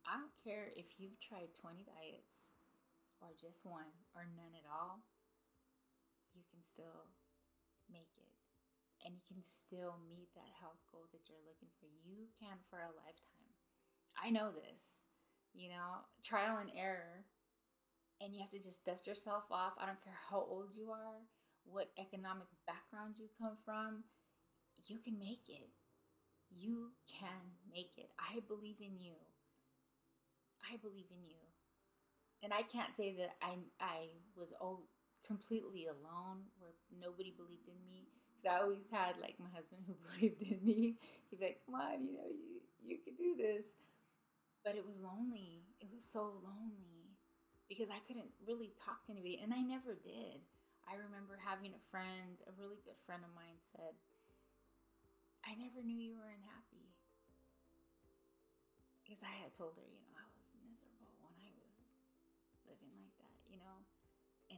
I 0.05 0.21
don't 0.21 0.37
care 0.45 0.69
if 0.77 1.01
you've 1.01 1.17
tried 1.25 1.57
20 1.57 1.89
diets 1.89 2.44
or 3.25 3.33
just 3.33 3.65
one 3.65 3.89
or 4.13 4.29
none 4.37 4.53
at 4.53 4.69
all, 4.69 5.01
you 6.37 6.45
can 6.53 6.61
still 6.61 7.09
make 7.89 8.13
it. 8.21 8.33
And 9.05 9.17
you 9.17 9.25
can 9.25 9.41
still 9.41 10.01
meet 10.09 10.33
that 10.37 10.61
health 10.61 10.81
goal 10.93 11.09
that 11.13 11.29
you're 11.29 11.45
looking 11.45 11.73
for. 11.81 11.89
You 12.05 12.29
can 12.37 12.61
for 12.69 12.81
a 12.85 12.93
lifetime. 12.93 13.53
I 14.17 14.33
know 14.33 14.53
this, 14.53 15.05
you 15.53 15.69
know, 15.69 16.05
trial 16.25 16.61
and 16.61 16.73
error. 16.73 17.25
And 18.21 18.33
you 18.33 18.41
have 18.41 18.55
to 18.57 18.63
just 18.63 18.85
dust 18.85 19.09
yourself 19.09 19.45
off. 19.51 19.77
I 19.77 19.85
don't 19.85 20.01
care 20.01 20.17
how 20.31 20.41
old 20.41 20.73
you 20.73 20.93
are, 20.93 21.21
what 21.65 21.93
economic 21.99 22.49
background 22.65 23.17
you 23.19 23.29
come 23.37 23.59
from, 23.65 24.05
you 24.87 24.99
can 24.99 25.19
make 25.19 25.49
it. 25.49 25.69
You 26.49 26.93
can 27.09 27.59
make 27.69 27.99
it. 27.99 28.09
I 28.17 28.41
believe 28.47 28.79
in 28.81 28.97
you. 28.97 29.19
I 30.65 30.77
believe 30.79 31.11
in 31.11 31.27
you 31.29 31.54
and 32.45 32.53
I 32.53 32.63
can't 32.63 32.93
say 32.95 33.17
that 33.17 33.41
I 33.41 33.57
I 33.81 34.13
was 34.37 34.53
all 34.61 34.85
completely 35.27 35.89
alone 35.89 36.53
where 36.61 36.77
nobody 36.93 37.33
believed 37.33 37.67
in 37.67 37.81
me 37.89 38.05
because 38.37 38.45
I 38.53 38.61
always 38.61 38.85
had 38.93 39.17
like 39.17 39.41
my 39.41 39.49
husband 39.57 39.81
who 39.89 39.97
believed 40.05 40.45
in 40.45 40.61
me. 40.61 41.01
He'd 41.33 41.41
be 41.41 41.47
like, 41.49 41.65
"Come 41.65 41.81
on, 41.81 42.05
you 42.05 42.13
know, 42.21 42.29
you 42.29 42.61
you 42.85 43.01
can 43.01 43.17
do 43.17 43.33
this." 43.35 43.65
But 44.65 44.77
it 44.77 44.85
was 44.85 44.97
lonely. 45.01 45.65
It 45.81 45.89
was 45.93 46.05
so 46.05 46.41
lonely 46.45 47.17
because 47.69 47.89
I 47.89 48.01
couldn't 48.05 48.33
really 48.45 48.73
talk 48.77 49.05
to 49.09 49.13
anybody, 49.13 49.41
and 49.41 49.53
I 49.53 49.61
never 49.65 49.97
did. 49.97 50.45
I 50.85 51.01
remember 51.01 51.41
having 51.41 51.73
a 51.73 51.83
friend, 51.89 52.37
a 52.45 52.53
really 52.61 52.81
good 52.85 53.01
friend 53.09 53.25
of 53.25 53.33
mine, 53.33 53.57
said, 53.73 53.97
"I 55.45 55.55
never 55.55 55.81
knew 55.83 55.97
you 55.97 56.17
were 56.17 56.29
unhappy." 56.29 56.93
Because 59.03 59.23
I 59.23 59.33
had 59.43 59.55
told 59.55 59.77
her, 59.77 59.85
you 59.89 60.04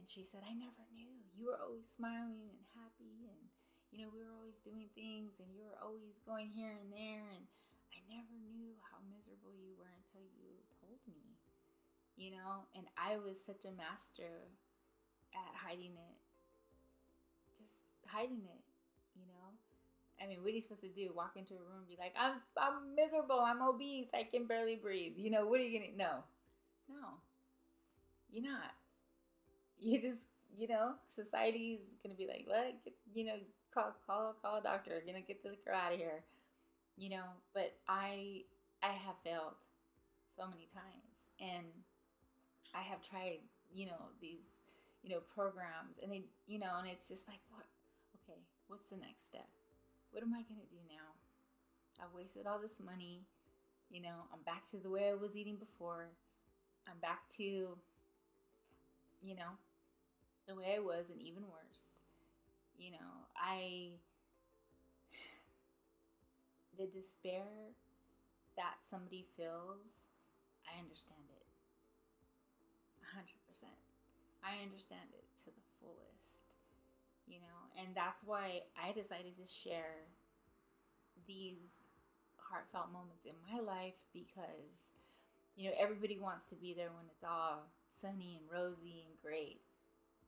She 0.07 0.23
said, 0.23 0.39
I 0.47 0.55
never 0.55 0.87
knew. 0.95 1.19
You 1.35 1.51
were 1.51 1.59
always 1.59 1.83
smiling 1.91 2.47
and 2.47 2.63
happy, 2.79 3.27
and 3.27 3.43
you 3.91 3.99
know, 3.99 4.07
we 4.07 4.23
were 4.23 4.39
always 4.39 4.63
doing 4.63 4.87
things, 4.95 5.35
and 5.43 5.51
you 5.51 5.67
were 5.67 5.75
always 5.83 6.15
going 6.23 6.47
here 6.47 6.71
and 6.71 6.87
there. 6.87 7.27
And 7.27 7.43
I 7.91 7.99
never 8.07 8.39
knew 8.47 8.71
how 8.87 9.03
miserable 9.11 9.51
you 9.51 9.75
were 9.75 9.91
until 9.91 10.23
you 10.39 10.63
told 10.79 11.03
me, 11.11 11.35
you 12.15 12.31
know. 12.31 12.71
And 12.71 12.87
I 12.95 13.19
was 13.19 13.35
such 13.35 13.67
a 13.67 13.75
master 13.75 14.47
at 15.35 15.51
hiding 15.59 15.99
it, 15.99 16.17
just 17.59 17.91
hiding 18.07 18.47
it, 18.47 18.63
you 19.11 19.27
know. 19.27 19.47
I 20.23 20.31
mean, 20.31 20.39
what 20.39 20.55
are 20.55 20.55
you 20.55 20.63
supposed 20.63 20.87
to 20.87 20.95
do? 20.95 21.11
Walk 21.11 21.35
into 21.35 21.59
a 21.59 21.67
room 21.67 21.83
and 21.83 21.91
be 21.91 21.99
like, 21.99 22.15
I'm, 22.15 22.39
I'm 22.55 22.95
miserable. 22.95 23.43
I'm 23.43 23.61
obese. 23.61 24.07
I 24.15 24.23
can 24.23 24.47
barely 24.47 24.79
breathe. 24.79 25.19
You 25.19 25.35
know, 25.35 25.51
what 25.51 25.59
are 25.59 25.67
you 25.67 25.83
to, 25.83 25.91
no, 25.99 26.23
no, 26.87 27.19
you're 28.31 28.47
not 28.47 28.71
you 29.79 30.01
just 30.01 30.23
you 30.55 30.67
know 30.67 30.93
society's 31.13 31.79
gonna 32.03 32.15
be 32.15 32.27
like 32.27 32.45
what? 32.47 32.83
Get, 32.83 32.93
you 33.13 33.25
know 33.25 33.37
call 33.73 33.95
call 34.05 34.35
call 34.41 34.57
a 34.57 34.61
doctor. 34.61 35.01
Know 35.05 35.13
get 35.27 35.43
this 35.43 35.57
girl 35.65 35.75
out 35.75 35.93
of 35.93 35.99
here. 35.99 36.23
You 36.97 37.09
know 37.11 37.25
but 37.53 37.73
i 37.87 38.41
i 38.81 38.91
have 38.91 39.17
failed 39.23 39.53
so 40.35 40.45
many 40.47 40.65
times 40.65 41.21
and 41.39 41.65
i 42.73 42.81
have 42.81 43.01
tried 43.01 43.39
you 43.73 43.85
know 43.85 44.09
these 44.21 44.49
you 45.03 45.09
know 45.09 45.21
programs 45.33 45.97
and 46.01 46.11
they 46.11 46.23
you 46.47 46.59
know 46.59 46.77
and 46.79 46.87
it's 46.87 47.07
just 47.07 47.27
like 47.27 47.39
what? 47.51 47.65
Okay 48.23 48.39
what's 48.67 48.85
the 48.87 48.97
next 48.97 49.27
step? 49.27 49.47
What 50.11 50.23
am 50.23 50.33
i 50.33 50.41
gonna 50.41 50.67
do 50.69 50.81
now? 50.89 51.13
I've 52.01 52.13
wasted 52.15 52.47
all 52.47 52.59
this 52.59 52.79
money. 52.83 53.21
You 53.89 54.01
know 54.01 54.25
i'm 54.33 54.41
back 54.45 54.65
to 54.71 54.77
the 54.77 54.89
way 54.89 55.09
i 55.09 55.13
was 55.13 55.35
eating 55.35 55.57
before. 55.57 56.07
I'm 56.87 56.99
back 56.99 57.27
to 57.37 57.43
you 57.43 59.35
know 59.35 59.53
the 60.47 60.55
way 60.55 60.75
I 60.75 60.79
was 60.79 61.09
and 61.11 61.21
even 61.21 61.43
worse. 61.43 61.99
You 62.77 62.91
know, 62.91 63.27
I 63.35 63.99
the 66.77 66.85
despair 66.85 67.73
that 68.55 68.77
somebody 68.81 69.25
feels, 69.35 70.13
I 70.69 70.77
understand 70.79 71.25
it. 71.29 71.45
100%. 73.01 73.65
I 74.45 74.61
understand 74.63 75.09
it 75.13 75.25
to 75.43 75.49
the 75.49 75.65
fullest. 75.81 76.45
You 77.27 77.41
know, 77.41 77.59
and 77.81 77.95
that's 77.95 78.21
why 78.23 78.63
I 78.77 78.93
decided 78.93 79.35
to 79.37 79.47
share 79.49 80.07
these 81.27 81.81
heartfelt 82.37 82.91
moments 82.93 83.25
in 83.25 83.35
my 83.51 83.59
life 83.59 83.99
because 84.13 84.95
you 85.57 85.67
know 85.67 85.75
everybody 85.77 86.17
wants 86.17 86.45
to 86.45 86.55
be 86.55 86.73
there 86.73 86.93
when 86.95 87.03
it's 87.11 87.23
all 87.23 87.67
sunny 87.89 88.39
and 88.39 88.47
rosy 88.47 89.03
and 89.03 89.19
great 89.21 89.59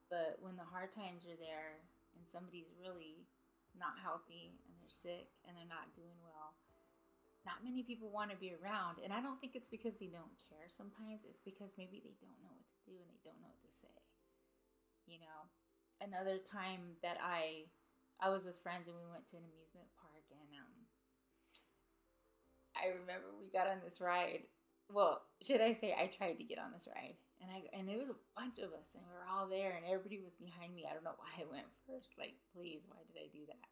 but 0.09 0.41
when 0.41 0.57
the 0.57 0.65
hard 0.65 0.91
times 0.91 1.29
are 1.29 1.37
there 1.37 1.77
and 2.17 2.25
somebody's 2.25 2.73
really 2.81 3.29
not 3.77 4.01
healthy 4.01 4.57
and 4.65 4.73
they're 4.81 4.91
sick 4.91 5.29
and 5.45 5.53
they're 5.53 5.69
not 5.69 5.93
doing 5.93 6.17
well, 6.25 6.57
not 7.45 7.63
many 7.63 7.85
people 7.85 8.09
want 8.09 8.33
to 8.33 8.37
be 8.41 8.57
around. 8.57 8.99
And 8.99 9.13
I 9.13 9.21
don't 9.21 9.39
think 9.39 9.55
it's 9.55 9.71
because 9.71 9.95
they 10.01 10.11
don't 10.11 10.33
care 10.49 10.67
sometimes, 10.67 11.23
it's 11.23 11.45
because 11.45 11.77
maybe 11.77 12.01
they 12.01 12.17
don't 12.19 12.41
know 12.41 12.51
what 12.51 12.67
to 12.67 12.79
do 12.89 12.97
and 12.97 13.07
they 13.13 13.21
don't 13.23 13.39
know 13.39 13.53
what 13.53 13.63
to 13.63 13.73
say. 13.73 13.95
You 15.05 15.21
know, 15.21 15.39
another 16.01 16.41
time 16.41 16.97
that 17.05 17.17
I 17.21 17.69
I 18.19 18.27
was 18.27 18.43
with 18.43 18.59
friends 18.59 18.89
and 18.89 18.97
we 18.99 19.07
went 19.07 19.29
to 19.31 19.39
an 19.39 19.47
amusement 19.47 19.87
park 19.95 20.25
and 20.33 20.49
um 20.57 20.75
I 22.75 22.91
remember 22.97 23.31
we 23.39 23.49
got 23.49 23.67
on 23.67 23.79
this 23.83 24.01
ride. 24.01 24.43
Well, 24.91 25.21
should 25.41 25.61
I 25.61 25.71
say 25.71 25.93
I 25.93 26.07
tried 26.07 26.37
to 26.39 26.43
get 26.43 26.59
on 26.59 26.71
this 26.73 26.87
ride 26.87 27.15
and 27.41 27.47
I 27.51 27.63
and 27.71 27.87
there 27.87 27.99
was 27.99 28.11
a 28.11 28.19
bunch 28.35 28.59
of 28.59 28.75
us 28.75 28.91
and 28.95 29.03
we 29.07 29.15
were 29.15 29.27
all 29.27 29.47
there 29.47 29.75
and 29.79 29.87
everybody 29.87 30.19
was 30.19 30.35
behind 30.35 30.75
me. 30.75 30.83
I 30.83 30.93
don't 30.93 31.07
know 31.07 31.15
why 31.15 31.31
I 31.39 31.47
went 31.47 31.67
first. 31.87 32.19
Like, 32.19 32.35
please, 32.51 32.83
why 32.87 32.99
did 33.07 33.15
I 33.15 33.27
do 33.31 33.47
that? 33.47 33.67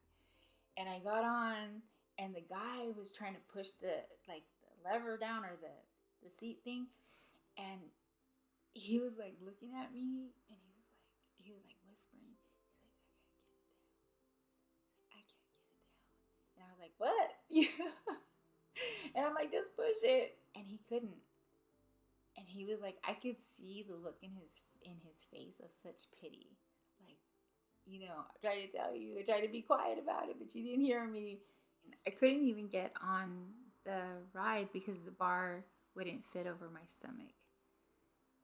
And 0.80 0.88
I 0.88 1.04
got 1.04 1.28
on 1.28 1.84
and 2.18 2.32
the 2.34 2.46
guy 2.48 2.88
was 2.96 3.12
trying 3.12 3.36
to 3.36 3.44
push 3.52 3.76
the 3.84 4.08
like 4.32 4.48
the 4.64 4.72
lever 4.88 5.20
down 5.20 5.44
or 5.44 5.56
the 5.60 5.76
the 6.24 6.32
seat 6.32 6.64
thing 6.64 6.88
and 7.60 7.80
he 8.74 9.00
was 9.00 9.20
like 9.20 9.36
looking 9.44 9.76
at 9.76 9.92
me 9.92 10.32
and 10.48 10.60
he 10.64 10.72
was 10.72 10.80
like 10.88 11.04
he 11.44 11.52
was 11.52 11.64
like 11.68 11.80
whispering. 11.84 12.24
He's 12.24 12.44
like, 12.48 12.64
I 12.64 12.72
can't 12.80 12.96
get 12.96 13.20
it 13.20 13.36
down. 13.36 13.68
I 14.96 15.04
can't 15.12 15.28
get 15.28 15.40
it 15.44 15.52
down. 15.52 15.76
And 16.56 16.62
I 16.64 16.70
was 16.72 16.82
like, 16.82 16.96
what? 16.98 17.30
and 19.16 19.22
I'm 19.28 19.36
like, 19.36 19.52
just 19.52 19.76
push 19.76 20.00
it. 20.08 20.40
And 20.56 20.66
he 20.66 20.80
couldn't 20.90 21.20
he 22.58 22.65
was 22.65 22.82
like 22.82 22.98
i 23.08 23.13
could 23.13 23.38
see 23.41 23.86
the 23.88 23.96
look 23.96 24.17
in 24.22 24.32
his 24.41 24.60
in 24.84 24.93
his 25.06 25.24
face 25.32 25.60
of 25.63 25.72
such 25.72 26.08
pity. 26.22 26.48
Like 27.02 27.17
you 27.86 28.02
know 28.02 28.13
i 28.15 28.46
tried 28.46 28.62
to 28.65 28.78
tell 28.78 28.96
you 28.96 29.17
i 29.20 29.24
tried 29.24 29.41
to 29.41 29.52
be 29.52 29.62
quiet 29.62 30.00
about 30.02 30.30
it 30.30 30.38
but 30.39 30.54
you 30.56 30.63
didn't 30.63 30.86
hear 30.86 31.06
me. 31.08 31.39
I 32.06 32.10
couldn't 32.10 32.43
even 32.43 32.67
get 32.67 32.91
on 33.02 33.48
the 33.86 34.02
ride 34.34 34.70
because 34.74 34.98
the 35.06 35.12
bar 35.12 35.63
wouldn't 35.96 36.26
fit 36.26 36.48
over 36.48 36.70
my 36.70 36.82
stomach. 36.88 37.34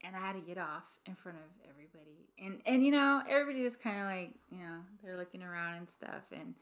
And 0.06 0.16
i 0.16 0.20
had 0.20 0.34
to 0.34 0.42
get 0.42 0.58
off 0.58 0.86
in 1.06 1.16
front 1.16 1.38
of 1.38 1.70
everybody. 1.70 2.30
And 2.40 2.62
and 2.66 2.86
you 2.86 2.92
know 2.92 3.22
everybody 3.30 3.64
just 3.64 3.82
kind 3.82 4.00
of 4.00 4.06
like 4.06 4.34
you 4.52 4.60
know 4.60 4.80
they're 5.04 5.18
looking 5.18 5.44
around 5.44 5.76
and 5.76 5.90
stuff. 5.90 6.24
And 6.32 6.56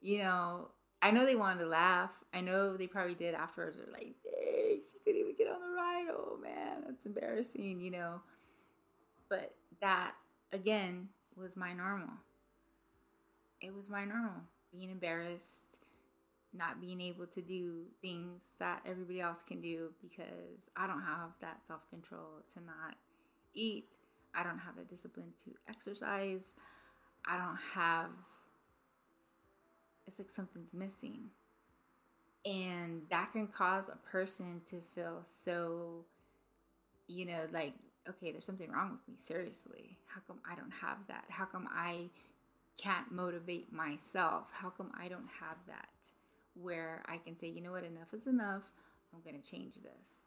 you 0.00 0.18
know 0.18 0.68
I 1.04 1.10
know 1.10 1.26
they 1.26 1.36
wanted 1.36 1.60
to 1.64 1.68
laugh. 1.68 2.12
I 2.32 2.40
know 2.40 2.78
they 2.78 2.86
probably 2.86 3.14
did 3.14 3.34
afterwards. 3.34 3.76
They're 3.76 3.92
like, 3.92 4.14
dang, 4.24 4.80
she 4.80 4.98
couldn't 5.04 5.20
even 5.20 5.34
get 5.36 5.48
on 5.48 5.60
the 5.60 5.76
ride. 5.76 6.06
Oh 6.10 6.38
man, 6.42 6.82
that's 6.86 7.04
embarrassing, 7.04 7.82
you 7.82 7.90
know. 7.90 8.22
But 9.28 9.54
that, 9.82 10.12
again, 10.50 11.08
was 11.36 11.56
my 11.56 11.74
normal. 11.74 12.08
It 13.60 13.74
was 13.74 13.90
my 13.90 14.06
normal. 14.06 14.32
Being 14.72 14.90
embarrassed, 14.90 15.76
not 16.54 16.80
being 16.80 17.02
able 17.02 17.26
to 17.26 17.42
do 17.42 17.82
things 18.00 18.40
that 18.58 18.80
everybody 18.86 19.20
else 19.20 19.42
can 19.46 19.60
do 19.60 19.90
because 20.00 20.70
I 20.74 20.86
don't 20.86 21.02
have 21.02 21.32
that 21.42 21.66
self 21.66 21.86
control 21.90 22.40
to 22.54 22.60
not 22.60 22.94
eat. 23.52 23.84
I 24.34 24.42
don't 24.42 24.58
have 24.58 24.76
the 24.76 24.84
discipline 24.84 25.34
to 25.44 25.50
exercise. 25.68 26.54
I 27.26 27.36
don't 27.36 27.58
have 27.74 28.08
it's 30.06 30.18
like 30.18 30.30
something's 30.30 30.74
missing. 30.74 31.30
And 32.44 33.02
that 33.10 33.32
can 33.32 33.46
cause 33.46 33.88
a 33.88 33.96
person 34.10 34.60
to 34.66 34.76
feel 34.94 35.22
so, 35.22 36.04
you 37.06 37.24
know, 37.24 37.46
like, 37.52 37.72
okay, 38.08 38.32
there's 38.32 38.44
something 38.44 38.70
wrong 38.70 38.90
with 38.90 39.08
me, 39.08 39.14
seriously. 39.16 39.96
How 40.06 40.20
come 40.26 40.38
I 40.50 40.54
don't 40.54 40.72
have 40.82 41.06
that? 41.08 41.24
How 41.28 41.46
come 41.46 41.68
I 41.74 42.10
can't 42.76 43.10
motivate 43.10 43.72
myself? 43.72 44.48
How 44.52 44.68
come 44.68 44.92
I 44.98 45.08
don't 45.08 45.28
have 45.40 45.56
that 45.68 45.88
where 46.54 47.02
I 47.06 47.16
can 47.18 47.36
say, 47.36 47.48
you 47.48 47.62
know 47.62 47.72
what, 47.72 47.84
enough 47.84 48.12
is 48.12 48.26
enough. 48.26 48.62
I'm 49.14 49.20
going 49.22 49.40
to 49.40 49.50
change 49.50 49.76
this. 49.76 50.20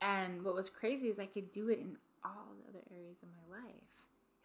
And 0.00 0.42
what 0.44 0.54
was 0.54 0.68
crazy 0.68 1.08
is 1.08 1.18
I 1.18 1.26
could 1.26 1.52
do 1.52 1.68
it 1.68 1.78
in 1.78 1.96
all 2.24 2.54
the 2.56 2.68
other 2.70 2.84
areas 2.92 3.18
of 3.22 3.28
my 3.28 3.56
life. 3.58 3.74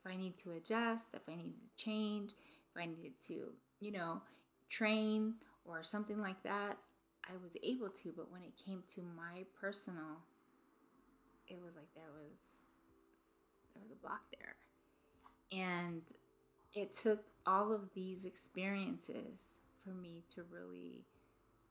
If 0.06 0.12
I 0.12 0.16
need 0.16 0.38
to 0.40 0.52
adjust, 0.52 1.16
if 1.16 1.22
I 1.28 1.36
needed 1.36 1.56
to 1.56 1.84
change, 1.84 2.32
if 2.32 2.82
I 2.82 2.86
needed 2.86 3.20
to, 3.28 3.52
you 3.80 3.92
know, 3.92 4.22
train 4.70 5.36
or 5.66 5.84
something 5.84 6.20
like 6.20 6.42
that, 6.44 6.78
I 7.28 7.34
was 7.44 7.56
able 7.64 7.90
to. 7.90 8.14
But 8.16 8.32
when 8.32 8.42
it 8.42 8.54
came 8.66 8.84
to 8.96 9.02
my 9.02 9.44
personal, 9.60 10.24
it 11.48 11.60
was 11.64 11.76
like 11.76 11.94
there 11.96 12.12
was 12.14 12.40
there 13.74 13.82
was 13.82 13.92
a 13.92 14.02
block 14.02 14.22
there, 14.40 14.56
and 15.52 16.02
it 16.74 16.94
took 16.94 17.24
all 17.46 17.72
of 17.72 17.82
these 17.96 18.26
experiences 18.26 19.58
for 19.84 19.92
me 19.92 20.24
to 20.36 20.44
really, 20.52 21.06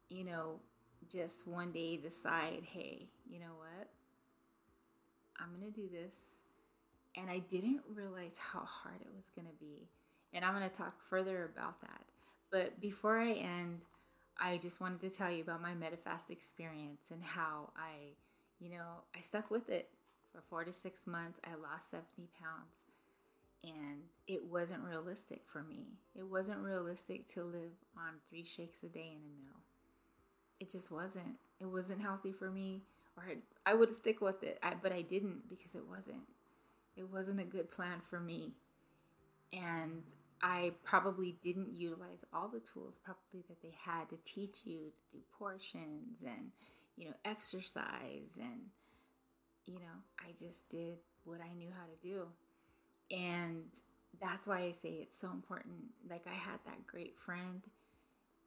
you 0.08 0.24
know, 0.24 0.60
just 1.10 1.46
one 1.46 1.72
day 1.72 1.96
decide, 1.96 2.62
hey, 2.72 3.08
you 3.28 3.38
know 3.38 3.54
what? 3.58 3.88
I'm 5.38 5.50
going 5.58 5.72
to 5.72 5.80
do 5.80 5.88
this. 5.88 6.16
And 7.16 7.30
I 7.30 7.38
didn't 7.38 7.80
realize 7.94 8.36
how 8.38 8.60
hard 8.60 9.00
it 9.00 9.08
was 9.14 9.28
going 9.34 9.46
to 9.46 9.54
be. 9.60 9.88
And 10.32 10.44
I'm 10.44 10.54
going 10.54 10.68
to 10.68 10.76
talk 10.76 10.94
further 11.08 11.44
about 11.44 11.80
that. 11.82 12.02
But 12.50 12.80
before 12.80 13.18
I 13.18 13.32
end, 13.32 13.80
I 14.38 14.58
just 14.58 14.80
wanted 14.80 15.00
to 15.00 15.10
tell 15.10 15.30
you 15.30 15.42
about 15.42 15.62
my 15.62 15.72
Medifast 15.72 16.30
experience 16.30 17.06
and 17.10 17.22
how 17.22 17.70
I, 17.76 18.14
you 18.60 18.70
know, 18.70 19.02
I 19.16 19.20
stuck 19.20 19.50
with 19.50 19.68
it 19.68 19.88
for 20.32 20.42
four 20.48 20.64
to 20.64 20.72
six 20.72 21.06
months. 21.06 21.40
I 21.44 21.54
lost 21.54 21.90
70 21.90 22.28
pounds 22.40 22.86
and 23.62 24.02
it 24.26 24.44
wasn't 24.44 24.82
realistic 24.82 25.42
for 25.44 25.62
me. 25.62 25.86
It 26.14 26.26
wasn't 26.26 26.58
realistic 26.60 27.26
to 27.34 27.42
live 27.42 27.72
on 27.96 28.20
three 28.28 28.44
shakes 28.44 28.82
a 28.82 28.88
day 28.88 29.12
in 29.12 29.22
a 29.22 29.34
meal. 29.34 29.56
It 30.60 30.70
just 30.70 30.90
wasn't. 30.90 31.36
It 31.60 31.66
wasn't 31.66 32.00
healthy 32.00 32.32
for 32.32 32.50
me, 32.50 32.82
or 33.16 33.24
I, 33.24 33.70
I 33.70 33.74
would 33.74 33.94
stick 33.94 34.20
with 34.20 34.42
it, 34.42 34.58
I, 34.62 34.74
but 34.80 34.92
I 34.92 35.02
didn't 35.02 35.48
because 35.48 35.74
it 35.74 35.86
wasn't. 35.88 36.28
It 36.96 37.10
wasn't 37.10 37.40
a 37.40 37.44
good 37.44 37.70
plan 37.70 38.00
for 38.08 38.20
me. 38.20 38.52
And 39.52 40.02
I 40.42 40.72
probably 40.84 41.36
didn't 41.42 41.74
utilize 41.74 42.24
all 42.32 42.48
the 42.48 42.60
tools 42.60 42.94
probably 43.04 43.44
that 43.48 43.62
they 43.62 43.74
had 43.84 44.08
to 44.10 44.16
teach 44.24 44.60
you 44.64 44.92
to 44.96 45.16
do 45.16 45.18
portions 45.38 46.22
and 46.24 46.50
you 46.96 47.06
know 47.06 47.14
exercise 47.24 48.36
and 48.38 48.60
you 49.64 49.74
know 49.74 50.02
I 50.18 50.32
just 50.38 50.68
did 50.68 50.98
what 51.24 51.40
I 51.40 51.52
knew 51.56 51.70
how 51.70 51.84
to 51.86 52.08
do. 52.08 52.26
And 53.10 53.64
that's 54.20 54.46
why 54.46 54.62
I 54.62 54.72
say 54.72 54.90
it's 55.00 55.18
so 55.18 55.30
important. 55.30 55.76
Like 56.08 56.26
I 56.26 56.34
had 56.34 56.58
that 56.66 56.86
great 56.86 57.16
friend. 57.18 57.62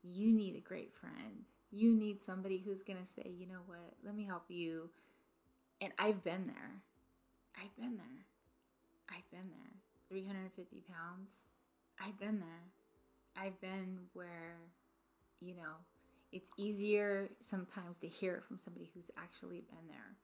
You 0.03 0.31
need 0.31 0.55
a 0.55 0.67
great 0.67 0.93
friend. 0.93 1.43
You 1.71 1.95
need 1.95 2.21
somebody 2.21 2.61
who's 2.63 2.81
going 2.81 2.99
to 2.99 3.05
say 3.05 3.31
you 3.37 3.47
know 3.47 3.61
what? 3.65 3.93
Let 4.05 4.15
me 4.15 4.25
help 4.25 4.45
you. 4.47 4.89
And 5.81 5.91
I've 5.97 6.23
been 6.23 6.47
there. 6.47 6.81
I've 7.55 7.75
been 7.77 7.97
there. 7.97 8.25
I've 9.09 9.29
been 9.31 9.49
there. 9.49 9.71
350 10.09 10.83
pounds 10.89 11.43
I've 12.03 12.19
been 12.19 12.39
there. 12.39 12.63
I've 13.37 13.59
been 13.61 13.99
where, 14.13 14.57
you 15.39 15.55
know, 15.55 15.75
it's 16.31 16.51
easier 16.57 17.29
sometimes 17.41 17.99
to 17.99 18.07
hear 18.07 18.35
it 18.35 18.43
from 18.43 18.57
somebody 18.57 18.89
who's 18.93 19.09
actually 19.17 19.61
been 19.61 19.87
there. 19.87 20.15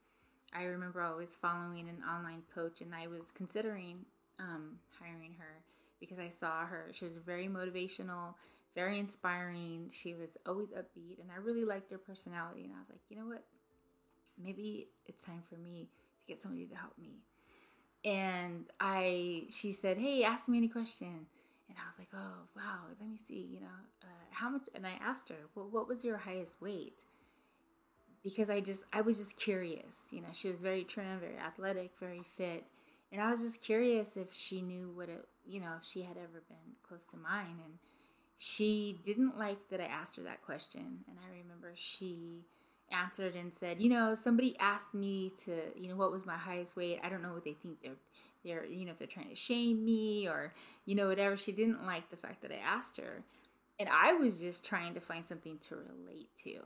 I 0.54 0.66
remember 0.66 1.02
I 1.02 1.14
was 1.14 1.34
following 1.34 1.90
an 1.90 2.02
online 2.08 2.44
coach 2.54 2.82
and 2.82 2.94
I 2.94 3.08
was 3.08 3.32
considering 3.32 4.06
um, 4.40 4.80
hiring 5.00 5.36
her 5.40 5.64
because 6.00 6.20
I 6.20 6.30
saw 6.30 6.66
her. 6.66 6.92
She 6.94 7.06
was 7.06 7.18
very 7.18 7.48
motivational, 7.48 8.36
very 8.76 9.00
inspiring. 9.00 9.90
She 9.90 10.14
was 10.14 10.38
always 10.46 10.70
upbeat, 10.70 11.20
and 11.20 11.32
I 11.34 11.38
really 11.42 11.66
liked 11.66 11.92
her 11.92 11.98
personality. 11.98 12.64
And 12.64 12.74
I 12.76 12.80
was 12.80 12.90
like, 12.90 13.00
you 13.10 13.18
know 13.18 13.26
what? 13.26 13.44
Maybe 14.42 14.90
it's 15.06 15.24
time 15.24 15.44
for 15.50 15.56
me 15.56 15.88
to 16.20 16.28
get 16.28 16.40
somebody 16.42 16.66
to 16.66 16.76
help 16.76 16.98
me. 16.98 17.20
And 18.04 18.66
I, 18.80 19.46
she 19.50 19.72
said, 19.72 19.98
hey, 19.98 20.24
ask 20.24 20.48
me 20.48 20.58
any 20.58 20.68
question. 20.68 21.26
And 21.67 21.78
I 21.78 21.88
was 21.88 21.97
like, 21.97 22.10
oh, 22.13 22.47
wow, 22.56 22.80
let 22.99 23.10
me 23.10 23.17
see, 23.17 23.47
you 23.51 23.60
know, 23.60 23.78
uh, 24.04 24.08
how 24.32 24.49
much? 24.49 24.63
And 24.75 24.86
I 24.86 24.93
asked 25.01 25.30
her, 25.30 25.36
well, 25.56 25.67
what 25.69 25.88
was 25.88 26.04
your 26.04 26.17
highest 26.17 26.62
weight? 26.62 27.04
Because 28.23 28.49
I 28.49 28.60
just, 28.60 28.84
I 28.93 29.01
was 29.01 29.17
just 29.17 29.38
curious. 29.38 30.01
You 30.12 30.21
know, 30.21 30.28
she 30.32 30.49
was 30.49 30.60
very 30.60 30.84
trim, 30.84 31.19
very 31.19 31.38
athletic, 31.38 31.91
very 31.99 32.23
fit. 32.38 32.65
And 33.12 33.21
I 33.21 33.32
was 33.32 33.41
just 33.41 33.62
curious 33.62 34.17
if 34.17 34.28
she 34.32 34.62
knew 34.62 34.91
what 34.93 35.10
it, 35.10 35.28
you 35.47 35.60
know, 35.60 35.73
if 35.80 35.88
she 35.88 36.01
had 36.01 36.17
ever 36.17 36.43
been 36.47 36.75
close 36.88 37.06
to 37.08 37.17
mine. 37.17 37.58
And 37.63 37.75
she 38.38 38.99
didn't 39.04 39.38
like 39.38 39.69
that 39.69 39.80
I 39.80 39.86
asked 39.86 40.17
her 40.17 40.23
that 40.23 40.43
question. 40.43 41.04
And 41.08 41.17
I 41.23 41.38
remember 41.38 41.71
she 41.75 42.45
answered 42.91 43.36
and 43.36 43.54
said, 43.54 43.82
you 43.82 43.89
know, 43.89 44.15
somebody 44.15 44.56
asked 44.60 44.93
me 44.93 45.34
to, 45.45 45.52
you 45.76 45.89
know, 45.89 45.95
what 45.95 46.12
was 46.12 46.26
my 46.26 46.38
highest 46.38 46.76
weight. 46.76 47.00
I 47.04 47.10
don't 47.10 47.21
know 47.24 47.34
what 47.34 47.43
they 47.43 47.54
think 47.54 47.82
they're 47.82 47.95
they're 48.43 48.65
you 48.65 48.86
know 48.86 48.91
if 48.91 48.98
they're 49.00 49.08
trying 49.08 49.30
to 49.30 49.36
shame 49.36 49.84
me 49.84 50.28
or 50.28 50.54
you 50.86 50.93
know 50.93 51.08
whatever 51.08 51.36
she 51.36 51.52
didn't 51.52 51.84
like 51.84 52.10
the 52.12 52.15
fact 52.15 52.43
that 52.43 52.52
i 52.52 52.56
asked 52.63 52.95
her 52.98 53.24
and 53.80 53.89
i 53.89 54.13
was 54.13 54.39
just 54.39 54.63
trying 54.63 54.93
to 54.93 55.00
find 55.00 55.26
something 55.26 55.58
to 55.60 55.76
relate 55.76 56.30
to 56.38 56.60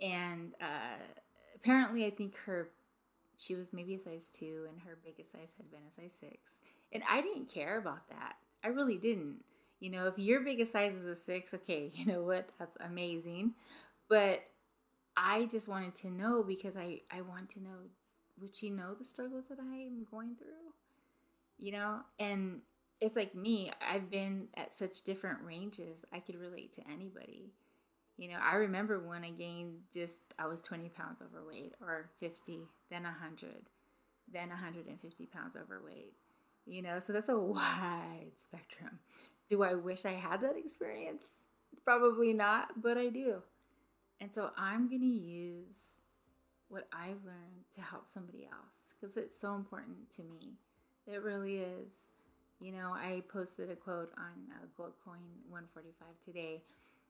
and 0.00 0.54
uh, 0.60 0.98
apparently 1.54 2.04
i 2.06 2.10
think 2.10 2.36
her 2.46 2.68
she 3.38 3.54
was 3.54 3.72
maybe 3.72 3.94
a 3.94 3.98
size 3.98 4.30
two 4.30 4.66
and 4.68 4.80
her 4.80 4.98
biggest 5.04 5.32
size 5.32 5.54
had 5.56 5.70
been 5.70 5.80
a 5.88 5.92
size 5.92 6.14
six 6.18 6.60
and 6.92 7.02
i 7.10 7.20
didn't 7.20 7.52
care 7.52 7.78
about 7.78 8.08
that 8.08 8.34
i 8.64 8.68
really 8.68 8.98
didn't 8.98 9.44
You 9.80 9.90
know, 9.90 10.06
if 10.08 10.18
your 10.18 10.40
biggest 10.42 10.72
size 10.72 10.94
was 10.94 11.06
a 11.06 11.16
six, 11.16 11.54
okay, 11.54 11.90
you 11.94 12.04
know 12.06 12.22
what? 12.22 12.50
That's 12.58 12.76
amazing. 12.80 13.54
But 14.08 14.42
I 15.16 15.46
just 15.46 15.68
wanted 15.68 15.96
to 15.96 16.10
know 16.10 16.42
because 16.42 16.76
I, 16.76 17.00
I 17.10 17.20
want 17.22 17.50
to 17.50 17.62
know 17.62 17.76
would 18.40 18.56
she 18.56 18.70
know 18.70 18.94
the 18.94 19.04
struggles 19.04 19.48
that 19.48 19.58
I 19.60 19.76
am 19.76 20.06
going 20.10 20.34
through? 20.36 20.72
You 21.58 21.72
know, 21.72 22.00
and 22.18 22.60
it's 23.00 23.16
like 23.16 23.34
me, 23.34 23.70
I've 23.86 24.10
been 24.10 24.48
at 24.56 24.72
such 24.72 25.02
different 25.02 25.40
ranges, 25.42 26.04
I 26.12 26.20
could 26.20 26.36
relate 26.36 26.72
to 26.74 26.82
anybody. 26.90 27.52
You 28.16 28.28
know, 28.28 28.38
I 28.42 28.56
remember 28.56 28.98
when 29.00 29.24
I 29.24 29.30
gained 29.30 29.78
just, 29.92 30.22
I 30.38 30.46
was 30.46 30.60
20 30.62 30.90
pounds 30.90 31.20
overweight 31.22 31.74
or 31.80 32.10
50, 32.20 32.60
then 32.90 33.04
100, 33.04 33.50
then 34.32 34.48
150 34.48 35.26
pounds 35.26 35.56
overweight. 35.56 36.12
You 36.66 36.82
know, 36.82 37.00
so 37.00 37.12
that's 37.12 37.28
a 37.30 37.38
wide 37.38 38.32
spectrum. 38.36 38.98
Do 39.48 39.62
I 39.62 39.74
wish 39.74 40.04
I 40.04 40.12
had 40.12 40.42
that 40.42 40.56
experience? 40.56 41.24
Probably 41.84 42.32
not, 42.34 42.80
but 42.82 42.98
I 42.98 43.08
do. 43.08 43.42
And 44.20 44.32
so 44.32 44.50
I'm 44.56 44.88
going 44.88 45.00
to 45.00 45.06
use 45.06 45.94
what 46.68 46.86
I've 46.92 47.24
learned 47.24 47.64
to 47.74 47.80
help 47.80 48.08
somebody 48.08 48.44
else 48.44 48.94
because 49.00 49.16
it's 49.16 49.38
so 49.38 49.54
important 49.54 50.10
to 50.12 50.22
me. 50.22 50.58
It 51.06 51.22
really 51.22 51.58
is. 51.58 52.08
You 52.60 52.72
know, 52.72 52.92
I 52.92 53.22
posted 53.32 53.70
a 53.70 53.76
quote 53.76 54.12
on 54.18 54.52
uh, 54.52 54.66
Gold 54.76 54.92
Coin 55.04 55.24
145 55.48 56.08
today 56.22 56.62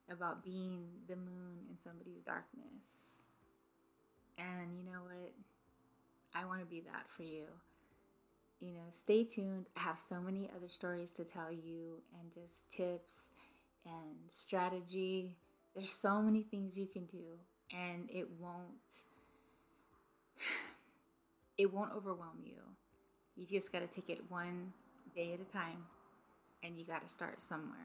about 0.09 0.45
being 0.45 0.87
the 1.09 1.17
moon 1.17 1.59
in 1.69 1.77
somebody's 1.77 2.23
darkness. 2.23 3.23
And 4.39 4.77
you 4.77 4.85
know 4.85 5.01
what? 5.05 5.33
I 6.35 6.45
want 6.45 6.61
to 6.61 6.67
be 6.67 6.81
that 6.81 7.09
for 7.09 7.25
you. 7.25 7.47
You 8.61 8.75
know, 8.75 8.89
stay 8.93 9.25
tuned. 9.25 9.67
I 9.77 9.81
have 9.81 9.99
so 9.99 10.21
many 10.21 10.49
other 10.55 10.69
stories 10.69 11.11
to 11.13 11.25
tell 11.25 11.51
you 11.51 12.03
and 12.21 12.33
just 12.33 12.71
tips 12.71 13.31
and 13.85 14.17
strategy. 14.29 15.37
There's 15.75 15.91
so 15.91 16.21
many 16.21 16.43
things 16.43 16.79
you 16.79 16.87
can 16.87 17.05
do 17.07 17.39
and 17.73 18.09
it 18.11 18.29
won't 18.39 19.05
it 21.59 21.73
won't 21.73 21.93
overwhelm 21.93 22.39
you. 22.45 22.57
You 23.37 23.47
just 23.47 23.73
got 23.73 23.81
to 23.81 23.87
take 23.87 24.11
it 24.11 24.23
one 24.29 24.73
day 25.15 25.33
at 25.33 25.41
a 25.41 25.51
time 25.51 25.85
and 26.63 26.77
you 26.77 26.85
got 26.85 27.03
to 27.03 27.09
start 27.09 27.41
somewhere. 27.41 27.79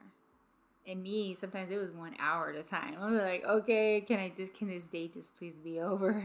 And 0.87 1.01
me, 1.01 1.33
sometimes 1.33 1.71
it 1.71 1.77
was 1.77 1.91
one 1.91 2.15
hour 2.19 2.51
at 2.51 2.55
a 2.55 2.63
time. 2.63 2.95
I'm 2.99 3.17
like, 3.17 3.43
okay, 3.43 4.01
can 4.01 4.19
I 4.19 4.31
just, 4.35 4.53
can 4.53 4.67
this 4.67 4.85
day 4.85 5.07
just 5.07 5.35
please 5.35 5.55
be 5.55 5.79
over? 5.81 6.21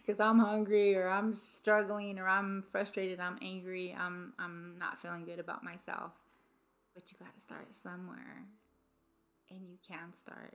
Because 0.00 0.20
I'm 0.20 0.38
hungry 0.38 0.94
or 0.94 1.08
I'm 1.08 1.34
struggling 1.34 2.18
or 2.18 2.28
I'm 2.28 2.64
frustrated, 2.70 3.18
I'm 3.18 3.38
angry, 3.42 3.96
I'm, 3.98 4.32
I'm 4.38 4.76
not 4.78 5.00
feeling 5.00 5.24
good 5.24 5.40
about 5.40 5.64
myself. 5.64 6.12
But 6.94 7.10
you 7.10 7.18
got 7.18 7.34
to 7.34 7.40
start 7.40 7.74
somewhere. 7.74 8.44
And 9.50 9.60
you 9.68 9.78
can 9.86 10.12
start 10.12 10.54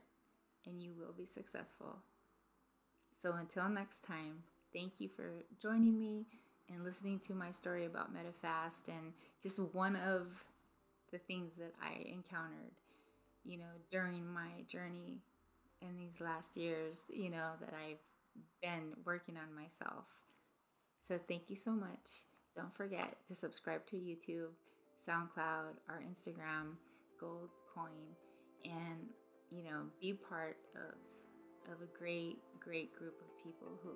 and 0.66 0.82
you 0.82 0.92
will 0.98 1.14
be 1.16 1.26
successful. 1.26 1.98
So 3.20 3.34
until 3.34 3.68
next 3.68 4.04
time, 4.04 4.44
thank 4.72 5.00
you 5.00 5.08
for 5.08 5.30
joining 5.60 5.98
me 5.98 6.26
and 6.72 6.84
listening 6.84 7.18
to 7.20 7.34
my 7.34 7.50
story 7.52 7.84
about 7.84 8.14
Medifast 8.14 8.88
and 8.88 9.12
just 9.42 9.58
one 9.74 9.96
of 9.96 10.26
the 11.12 11.18
things 11.18 11.52
that 11.58 11.72
I 11.82 12.08
encountered, 12.08 12.72
you 13.44 13.58
know, 13.58 13.72
during 13.90 14.26
my 14.26 14.62
journey 14.68 15.18
in 15.82 15.96
these 15.96 16.20
last 16.20 16.56
years, 16.56 17.04
you 17.12 17.30
know, 17.30 17.50
that 17.60 17.74
I've 17.74 17.98
been 18.62 18.92
working 19.04 19.36
on 19.36 19.54
myself. 19.54 20.04
So 21.06 21.18
thank 21.28 21.50
you 21.50 21.56
so 21.56 21.72
much. 21.72 22.26
Don't 22.54 22.72
forget 22.72 23.16
to 23.28 23.34
subscribe 23.34 23.86
to 23.88 23.96
YouTube, 23.96 24.50
SoundCloud, 25.06 25.74
our 25.88 26.02
Instagram, 26.08 26.76
Gold 27.18 27.50
Coin, 27.74 28.14
and 28.64 29.08
you 29.50 29.64
know, 29.64 29.82
be 30.00 30.14
part 30.14 30.56
of 30.74 30.94
of 31.70 31.82
a 31.82 31.98
great, 31.98 32.38
great 32.58 32.96
group 32.96 33.20
of 33.20 33.44
people 33.44 33.78
who 33.82 33.92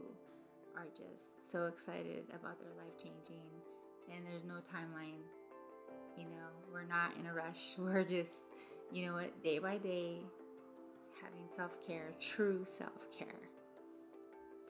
are 0.76 0.86
just 0.94 1.50
so 1.50 1.66
excited 1.66 2.24
about 2.30 2.60
their 2.60 2.72
life 2.76 2.96
changing 3.02 3.42
and 4.14 4.26
there's 4.26 4.44
no 4.44 4.54
timeline. 4.54 5.22
You 6.16 6.24
know, 6.24 6.48
we're 6.72 6.84
not 6.84 7.12
in 7.18 7.26
a 7.26 7.34
rush. 7.34 7.74
We're 7.78 8.04
just, 8.04 8.46
you 8.92 9.06
know 9.06 9.14
what, 9.14 9.42
day 9.42 9.58
by 9.58 9.78
day 9.78 10.18
having 11.20 11.48
self-care, 11.56 12.12
true 12.20 12.64
self-care. 12.64 13.26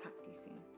Talk 0.02 0.22
to 0.22 0.28
you 0.28 0.34
soon. 0.34 0.74